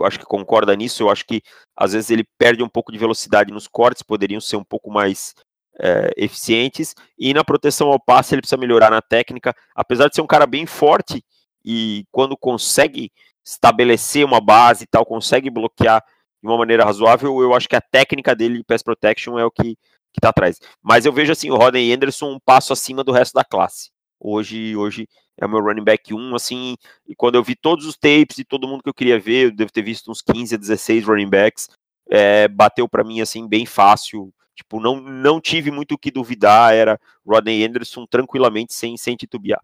acho 0.02 0.20
que 0.20 0.26
concorda 0.26 0.76
nisso. 0.76 1.02
Eu 1.02 1.10
acho 1.10 1.26
que 1.26 1.42
às 1.76 1.94
vezes 1.94 2.12
ele 2.12 2.26
perde 2.38 2.62
um 2.62 2.70
pouco 2.70 2.92
de 2.92 2.98
velocidade 2.98 3.54
nos 3.54 3.66
cortes, 3.66 4.04
poderiam 4.04 4.42
ser 4.42 4.58
um 4.58 4.64
pouco 4.64 4.92
mais 4.92 5.34
é, 5.80 6.12
eficientes. 6.18 6.94
E 7.18 7.34
na 7.34 7.46
proteção 7.46 7.88
ao 7.88 8.00
passe, 8.00 8.36
ele 8.36 8.42
precisa 8.42 8.60
melhorar 8.60 8.92
na 8.92 9.02
técnica. 9.02 9.56
Apesar 9.74 10.10
de 10.10 10.16
ser 10.16 10.22
um 10.22 10.28
cara 10.28 10.46
bem 10.46 10.66
forte 10.66 11.24
e 11.64 12.06
quando 12.12 12.38
consegue 12.38 13.12
estabelecer 13.48 14.26
uma 14.26 14.42
base 14.42 14.84
e 14.84 14.88
tal, 14.88 15.06
consegue 15.06 15.50
bloquear 15.50 16.04
de 16.42 16.48
uma 16.48 16.58
maneira 16.58 16.84
razoável, 16.84 17.42
eu 17.42 17.54
acho 17.54 17.68
que 17.68 17.76
a 17.76 17.82
técnica 17.82 18.36
dele 18.36 18.58
de 18.58 18.64
pass 18.64 18.84
protection 18.84 19.40
é 19.40 19.46
o 19.46 19.52
que 19.52 19.78
está 20.16 20.30
atrás. 20.30 20.60
Mas 20.84 21.06
eu 21.06 21.14
vejo 21.14 21.32
assim, 21.32 21.50
o 21.50 21.56
Rodney 21.56 21.92
Anderson 21.94 22.34
um 22.34 22.40
passo 22.40 22.74
acima 22.74 23.04
do 23.04 23.12
resto 23.12 23.34
da 23.34 23.44
classe. 23.44 23.90
Hoje, 24.20 24.76
hoje 24.76 25.08
é 25.40 25.46
o 25.46 25.50
meu 25.50 25.62
running 25.62 25.84
back 25.84 26.14
1, 26.14 26.36
assim, 26.36 26.76
e 27.08 27.16
quando 27.16 27.36
eu 27.36 27.44
vi 27.44 27.56
todos 27.56 27.86
os 27.86 27.96
tapes 27.96 28.40
e 28.40 28.44
todo 28.44 28.68
mundo 28.68 28.84
que 28.84 28.90
eu 28.90 28.94
queria 28.94 29.20
ver, 29.20 29.46
eu 29.46 29.52
devo 29.52 29.72
ter 29.72 29.84
visto 29.84 30.12
uns 30.12 30.22
15 30.22 30.56
a 30.56 30.58
16 30.58 31.06
running 31.06 31.30
backs, 31.30 31.70
é, 32.10 32.48
bateu 32.48 32.88
para 32.90 33.04
mim 33.04 33.22
assim 33.22 33.48
bem 33.48 33.66
fácil. 33.66 34.34
Tipo, 34.56 34.80
não, 34.80 35.00
não 35.00 35.40
tive 35.40 35.70
muito 35.70 35.94
o 35.94 35.98
que 35.98 36.10
duvidar, 36.10 36.74
era 36.74 37.00
Rodney 37.26 37.64
Anderson 37.64 38.06
tranquilamente 38.08 38.74
sem, 38.74 38.98
sem 38.98 39.16
titubear. 39.16 39.62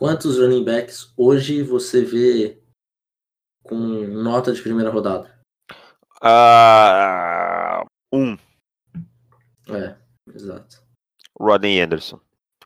Quantos 0.00 0.38
running 0.38 0.64
backs 0.64 1.12
hoje 1.14 1.62
você 1.62 2.02
vê 2.02 2.58
com 3.62 3.76
nota 3.76 4.50
de 4.50 4.62
primeira 4.62 4.88
rodada? 4.88 5.30
Uh, 6.24 7.84
um. 8.10 8.34
É, 9.68 9.94
exato. 10.34 10.82
Rodney 11.38 11.82
Anderson. 11.82 12.18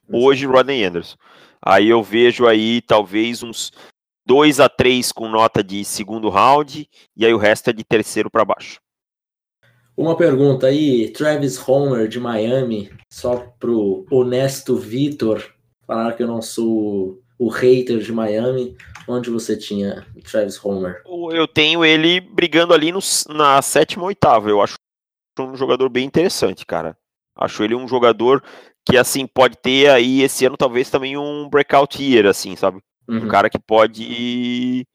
Hoje, 0.08 0.46
Rodney 0.46 0.84
Anderson. 0.84 1.16
Aí 1.60 1.88
eu 1.88 2.04
vejo 2.04 2.46
aí 2.46 2.80
talvez 2.80 3.42
uns 3.42 3.72
2 4.24 4.60
a 4.60 4.68
3 4.68 5.10
com 5.10 5.28
nota 5.28 5.60
de 5.60 5.84
segundo 5.84 6.28
round, 6.28 6.88
e 7.16 7.26
aí 7.26 7.34
o 7.34 7.38
resto 7.38 7.68
é 7.68 7.72
de 7.72 7.82
terceiro 7.82 8.30
para 8.30 8.44
baixo. 8.44 8.78
Uma 9.96 10.16
pergunta 10.16 10.68
aí, 10.68 11.10
Travis 11.10 11.58
Homer 11.68 12.06
de 12.06 12.20
Miami, 12.20 12.96
só 13.12 13.38
pro 13.58 14.06
honesto 14.08 14.76
Vitor, 14.76 15.52
falar 15.84 16.12
que 16.12 16.22
eu 16.22 16.28
não 16.28 16.40
sou 16.40 17.23
o 17.38 17.48
hater 17.48 17.98
de 17.98 18.12
Miami, 18.12 18.76
onde 19.08 19.30
você 19.30 19.56
tinha 19.56 20.06
Travis 20.30 20.62
Homer? 20.64 21.02
Eu 21.32 21.46
tenho 21.46 21.84
ele 21.84 22.20
brigando 22.20 22.72
ali 22.72 22.92
no, 22.92 23.00
na 23.28 23.60
sétima 23.60 24.02
ou 24.02 24.08
oitava. 24.08 24.48
Eu 24.48 24.60
acho 24.60 24.76
um 25.38 25.56
jogador 25.56 25.88
bem 25.88 26.04
interessante, 26.04 26.64
cara. 26.64 26.96
Acho 27.36 27.64
ele 27.64 27.74
um 27.74 27.88
jogador 27.88 28.42
que, 28.86 28.96
assim, 28.96 29.26
pode 29.26 29.56
ter 29.56 29.90
aí 29.90 30.22
esse 30.22 30.44
ano 30.44 30.56
talvez 30.56 30.90
também 30.90 31.16
um 31.16 31.48
breakout 31.48 32.02
year, 32.02 32.26
assim, 32.26 32.54
sabe? 32.54 32.80
Uhum. 33.08 33.24
Um 33.24 33.28
cara 33.28 33.50
que 33.50 33.58
pode 33.58 34.86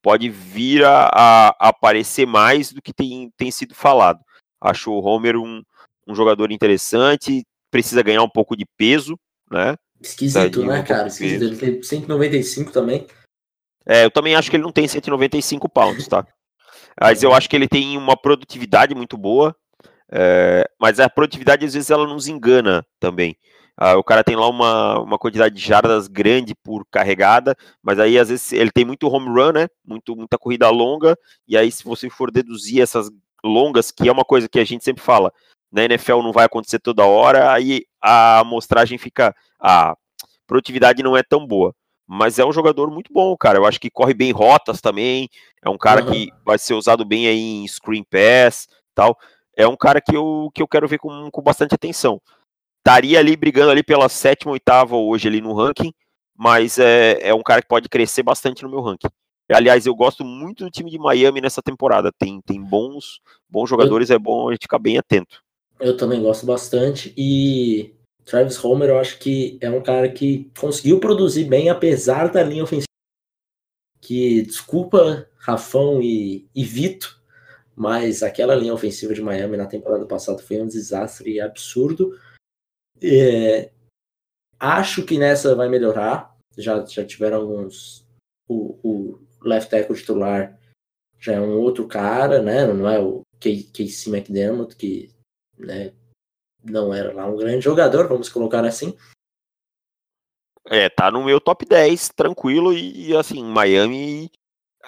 pode 0.00 0.30
vir 0.30 0.84
a, 0.84 1.10
a, 1.12 1.68
aparecer 1.68 2.26
mais 2.26 2.72
do 2.72 2.80
que 2.80 2.92
tem, 2.92 3.30
tem 3.36 3.50
sido 3.50 3.74
falado. 3.74 4.20
Acho 4.60 4.92
o 4.92 5.04
Homer 5.04 5.36
um, 5.36 5.62
um 6.06 6.14
jogador 6.14 6.52
interessante, 6.52 7.44
precisa 7.70 8.02
ganhar 8.02 8.22
um 8.22 8.28
pouco 8.28 8.56
de 8.56 8.64
peso, 8.76 9.18
né? 9.50 9.76
Esquisito, 10.00 10.64
né, 10.64 10.82
cara? 10.82 11.08
Esquisito. 11.08 11.42
Ele 11.42 11.56
tem 11.56 11.82
195 11.82 12.72
também. 12.72 13.06
É, 13.86 14.04
eu 14.04 14.10
também 14.10 14.34
acho 14.34 14.50
que 14.50 14.56
ele 14.56 14.62
não 14.62 14.72
tem 14.72 14.86
195 14.86 15.68
pounds, 15.68 16.06
tá? 16.06 16.26
Mas 17.00 17.22
eu 17.22 17.32
acho 17.32 17.48
que 17.48 17.56
ele 17.56 17.68
tem 17.68 17.96
uma 17.96 18.16
produtividade 18.16 18.94
muito 18.94 19.16
boa, 19.16 19.54
é, 20.10 20.68
mas 20.80 20.98
a 21.00 21.08
produtividade 21.08 21.64
às 21.64 21.74
vezes 21.74 21.90
ela 21.90 22.06
nos 22.06 22.28
engana 22.28 22.84
também. 23.00 23.36
Uh, 23.80 23.96
o 23.96 24.02
cara 24.02 24.24
tem 24.24 24.34
lá 24.34 24.48
uma, 24.48 24.98
uma 24.98 25.16
quantidade 25.16 25.54
de 25.54 25.64
jardas 25.64 26.08
grande 26.08 26.52
por 26.64 26.84
carregada, 26.90 27.56
mas 27.80 28.00
aí 28.00 28.18
às 28.18 28.28
vezes 28.28 28.52
ele 28.52 28.72
tem 28.72 28.84
muito 28.84 29.06
home 29.06 29.28
run, 29.28 29.52
né? 29.52 29.68
Muito, 29.86 30.16
muita 30.16 30.36
corrida 30.36 30.68
longa, 30.68 31.16
e 31.46 31.56
aí 31.56 31.70
se 31.70 31.84
você 31.84 32.10
for 32.10 32.32
deduzir 32.32 32.82
essas 32.82 33.08
longas, 33.44 33.92
que 33.92 34.08
é 34.08 34.12
uma 34.12 34.24
coisa 34.24 34.48
que 34.48 34.58
a 34.58 34.64
gente 34.64 34.82
sempre 34.82 35.00
fala, 35.00 35.32
na 35.70 35.84
NFL 35.84 36.22
não 36.22 36.32
vai 36.32 36.44
acontecer 36.44 36.80
toda 36.80 37.06
hora, 37.06 37.52
aí 37.52 37.84
a 38.02 38.40
amostragem 38.40 38.98
fica. 38.98 39.34
A 39.60 39.96
produtividade 40.46 41.02
não 41.02 41.16
é 41.16 41.22
tão 41.22 41.46
boa. 41.46 41.74
Mas 42.06 42.38
é 42.38 42.44
um 42.44 42.52
jogador 42.52 42.90
muito 42.90 43.12
bom, 43.12 43.36
cara. 43.36 43.58
Eu 43.58 43.66
acho 43.66 43.78
que 43.78 43.90
corre 43.90 44.14
bem 44.14 44.32
rotas 44.32 44.80
também. 44.80 45.28
É 45.62 45.68
um 45.68 45.76
cara 45.76 46.02
uhum. 46.02 46.10
que 46.10 46.30
vai 46.44 46.58
ser 46.58 46.72
usado 46.72 47.04
bem 47.04 47.26
aí 47.26 47.38
em 47.38 47.68
screen 47.68 48.02
pass 48.02 48.66
tal. 48.94 49.18
É 49.54 49.68
um 49.68 49.76
cara 49.76 50.00
que 50.00 50.16
eu, 50.16 50.50
que 50.54 50.62
eu 50.62 50.68
quero 50.68 50.88
ver 50.88 50.98
com, 50.98 51.30
com 51.30 51.42
bastante 51.42 51.74
atenção. 51.74 52.20
Estaria 52.78 53.18
ali 53.18 53.36
brigando 53.36 53.70
ali 53.70 53.82
pela 53.82 54.08
sétima, 54.08 54.52
oitava 54.52 54.96
hoje 54.96 55.28
ali 55.28 55.42
no 55.42 55.52
ranking, 55.52 55.92
mas 56.34 56.78
é, 56.78 57.18
é 57.20 57.34
um 57.34 57.42
cara 57.42 57.60
que 57.60 57.68
pode 57.68 57.88
crescer 57.88 58.22
bastante 58.22 58.62
no 58.62 58.70
meu 58.70 58.80
ranking. 58.80 59.08
Aliás, 59.50 59.86
eu 59.86 59.94
gosto 59.94 60.24
muito 60.24 60.64
do 60.64 60.70
time 60.70 60.90
de 60.90 60.98
Miami 60.98 61.40
nessa 61.40 61.62
temporada. 61.62 62.12
Tem, 62.12 62.40
tem 62.42 62.62
bons, 62.62 63.20
bons 63.48 63.68
jogadores, 63.68 64.10
é 64.10 64.18
bom 64.18 64.48
a 64.48 64.52
gente 64.52 64.62
ficar 64.62 64.78
bem 64.78 64.96
atento. 64.98 65.42
Eu 65.80 65.96
também 65.96 66.22
gosto 66.22 66.44
bastante. 66.44 67.14
E 67.16 67.94
Travis 68.24 68.62
Homer, 68.62 68.90
eu 68.90 68.98
acho 68.98 69.18
que 69.18 69.58
é 69.60 69.70
um 69.70 69.82
cara 69.82 70.10
que 70.10 70.50
conseguiu 70.58 71.00
produzir 71.00 71.44
bem, 71.44 71.70
apesar 71.70 72.30
da 72.30 72.42
linha 72.42 72.64
ofensiva. 72.64 72.86
Que, 74.00 74.42
desculpa, 74.42 75.28
Rafão 75.36 76.02
e, 76.02 76.48
e 76.54 76.64
Vito, 76.64 77.20
mas 77.74 78.22
aquela 78.22 78.54
linha 78.54 78.74
ofensiva 78.74 79.14
de 79.14 79.22
Miami 79.22 79.56
na 79.56 79.66
temporada 79.66 80.04
passada 80.04 80.42
foi 80.42 80.60
um 80.60 80.66
desastre 80.66 81.40
absurdo. 81.40 82.18
É, 83.00 83.70
acho 84.58 85.04
que 85.04 85.16
nessa 85.16 85.54
vai 85.54 85.68
melhorar. 85.68 86.36
Já, 86.56 86.84
já 86.84 87.04
tiveram 87.04 87.38
alguns. 87.38 88.04
O, 88.48 88.78
o 88.82 89.18
left 89.42 89.70
tackle 89.70 89.96
titular 89.96 90.58
já 91.18 91.34
é 91.34 91.40
um 91.40 91.58
outro 91.58 91.86
cara, 91.86 92.42
né? 92.42 92.66
Não 92.66 92.88
é 92.88 92.98
o 92.98 93.22
Casey 93.40 94.12
McDermott, 94.12 94.74
que 94.74 95.10
né, 95.58 95.92
não 96.62 96.92
era 96.92 97.12
lá 97.12 97.26
um 97.26 97.36
grande 97.36 97.64
jogador, 97.64 98.08
vamos 98.08 98.28
colocar 98.28 98.64
assim. 98.64 98.96
É, 100.66 100.88
tá 100.88 101.10
no 101.10 101.24
meu 101.24 101.40
top 101.40 101.64
10, 101.64 102.10
tranquilo, 102.10 102.74
e 102.74 103.16
assim, 103.16 103.42
Miami. 103.42 104.30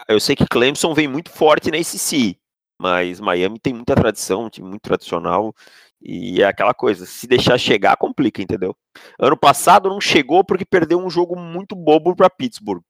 Eu 0.08 0.20
sei 0.20 0.34
que 0.36 0.46
Clemson 0.46 0.94
vem 0.94 1.08
muito 1.08 1.30
forte 1.30 1.70
na 1.70 1.76
ACC, 1.76 2.38
mas 2.78 3.20
Miami 3.20 3.58
tem 3.58 3.74
muita 3.74 3.94
tradição, 3.94 4.44
um 4.44 4.48
time 4.48 4.68
muito 4.68 4.82
tradicional, 4.82 5.54
e 6.00 6.42
é 6.42 6.46
aquela 6.46 6.72
coisa, 6.72 7.04
se 7.04 7.26
deixar 7.26 7.58
chegar, 7.58 7.96
complica, 7.96 8.40
entendeu? 8.40 8.74
Ano 9.18 9.36
passado 9.36 9.88
não 9.88 10.00
chegou 10.00 10.42
porque 10.42 10.64
perdeu 10.64 10.98
um 10.98 11.10
jogo 11.10 11.38
muito 11.38 11.76
bobo 11.76 12.16
para 12.16 12.30
Pittsburgh, 12.30 12.82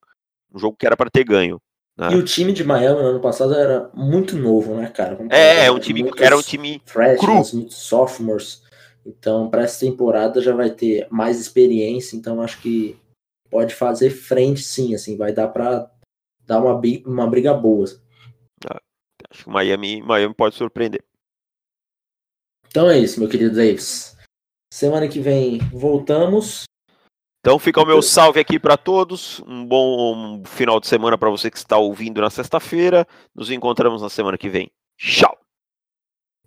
um 0.52 0.58
jogo 0.58 0.76
que 0.76 0.86
era 0.86 0.96
para 0.96 1.10
ter 1.10 1.24
ganho. 1.24 1.60
Né? 2.00 2.12
E 2.12 2.16
o 2.16 2.24
time 2.24 2.50
de 2.50 2.64
Miami 2.64 3.02
no 3.02 3.08
ano 3.08 3.20
passado 3.20 3.52
era 3.52 3.90
muito 3.92 4.34
novo, 4.34 4.74
né, 4.74 4.88
cara? 4.88 5.18
é, 5.28 5.66
é 5.66 5.70
um 5.70 5.78
time, 5.78 6.10
era 6.16 6.34
um 6.34 6.40
time 6.40 6.80
freshmen, 6.86 7.42
muitos 7.52 7.76
sophomores. 7.76 8.62
Então, 9.04 9.50
para 9.50 9.64
essa 9.64 9.80
temporada 9.80 10.40
já 10.40 10.54
vai 10.54 10.70
ter 10.70 11.06
mais 11.10 11.38
experiência, 11.38 12.16
então 12.16 12.40
acho 12.40 12.58
que 12.62 12.98
pode 13.50 13.74
fazer 13.74 14.08
frente 14.08 14.62
sim, 14.62 14.94
assim, 14.94 15.14
vai 15.14 15.30
dar 15.30 15.48
para 15.48 15.90
dar 16.46 16.62
uma, 16.62 16.80
uma 17.04 17.26
briga 17.26 17.52
boa. 17.52 17.84
Ah, 18.66 18.80
acho 19.30 19.44
que 19.44 19.50
o 19.50 19.52
Miami, 19.52 20.00
Miami 20.00 20.34
pode 20.34 20.54
surpreender. 20.54 21.04
Então 22.68 22.88
é 22.88 22.98
isso, 22.98 23.20
meu 23.20 23.28
querido 23.28 23.54
Davis. 23.54 24.16
Semana 24.72 25.06
que 25.06 25.20
vem 25.20 25.58
voltamos. 25.70 26.64
Então 27.40 27.58
fica 27.58 27.80
o 27.80 27.86
meu 27.86 28.02
salve 28.02 28.38
aqui 28.38 28.58
para 28.58 28.76
todos. 28.76 29.40
Um 29.46 29.64
bom 29.64 30.42
final 30.44 30.78
de 30.78 30.86
semana 30.86 31.16
para 31.16 31.30
você 31.30 31.50
que 31.50 31.56
está 31.56 31.78
ouvindo 31.78 32.20
na 32.20 32.28
sexta-feira. 32.28 33.06
Nos 33.34 33.50
encontramos 33.50 34.02
na 34.02 34.10
semana 34.10 34.36
que 34.36 34.48
vem. 34.48 34.70
Tchau. 34.98 35.38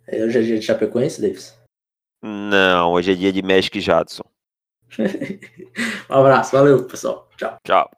É, 0.06 0.24
hoje 0.24 0.38
é 0.38 0.42
dia 0.42 0.58
de 0.58 0.64
Chapecoense, 0.64 1.20
Davis? 1.20 1.58
Não, 2.22 2.92
hoje 2.92 3.12
é 3.12 3.14
dia 3.14 3.32
de 3.32 3.42
Magic 3.42 3.80
Jadson. 3.80 4.24
um 6.08 6.14
abraço, 6.14 6.52
valeu, 6.52 6.84
pessoal. 6.84 7.28
Tchau. 7.36 7.58
Tchau. 7.64 7.90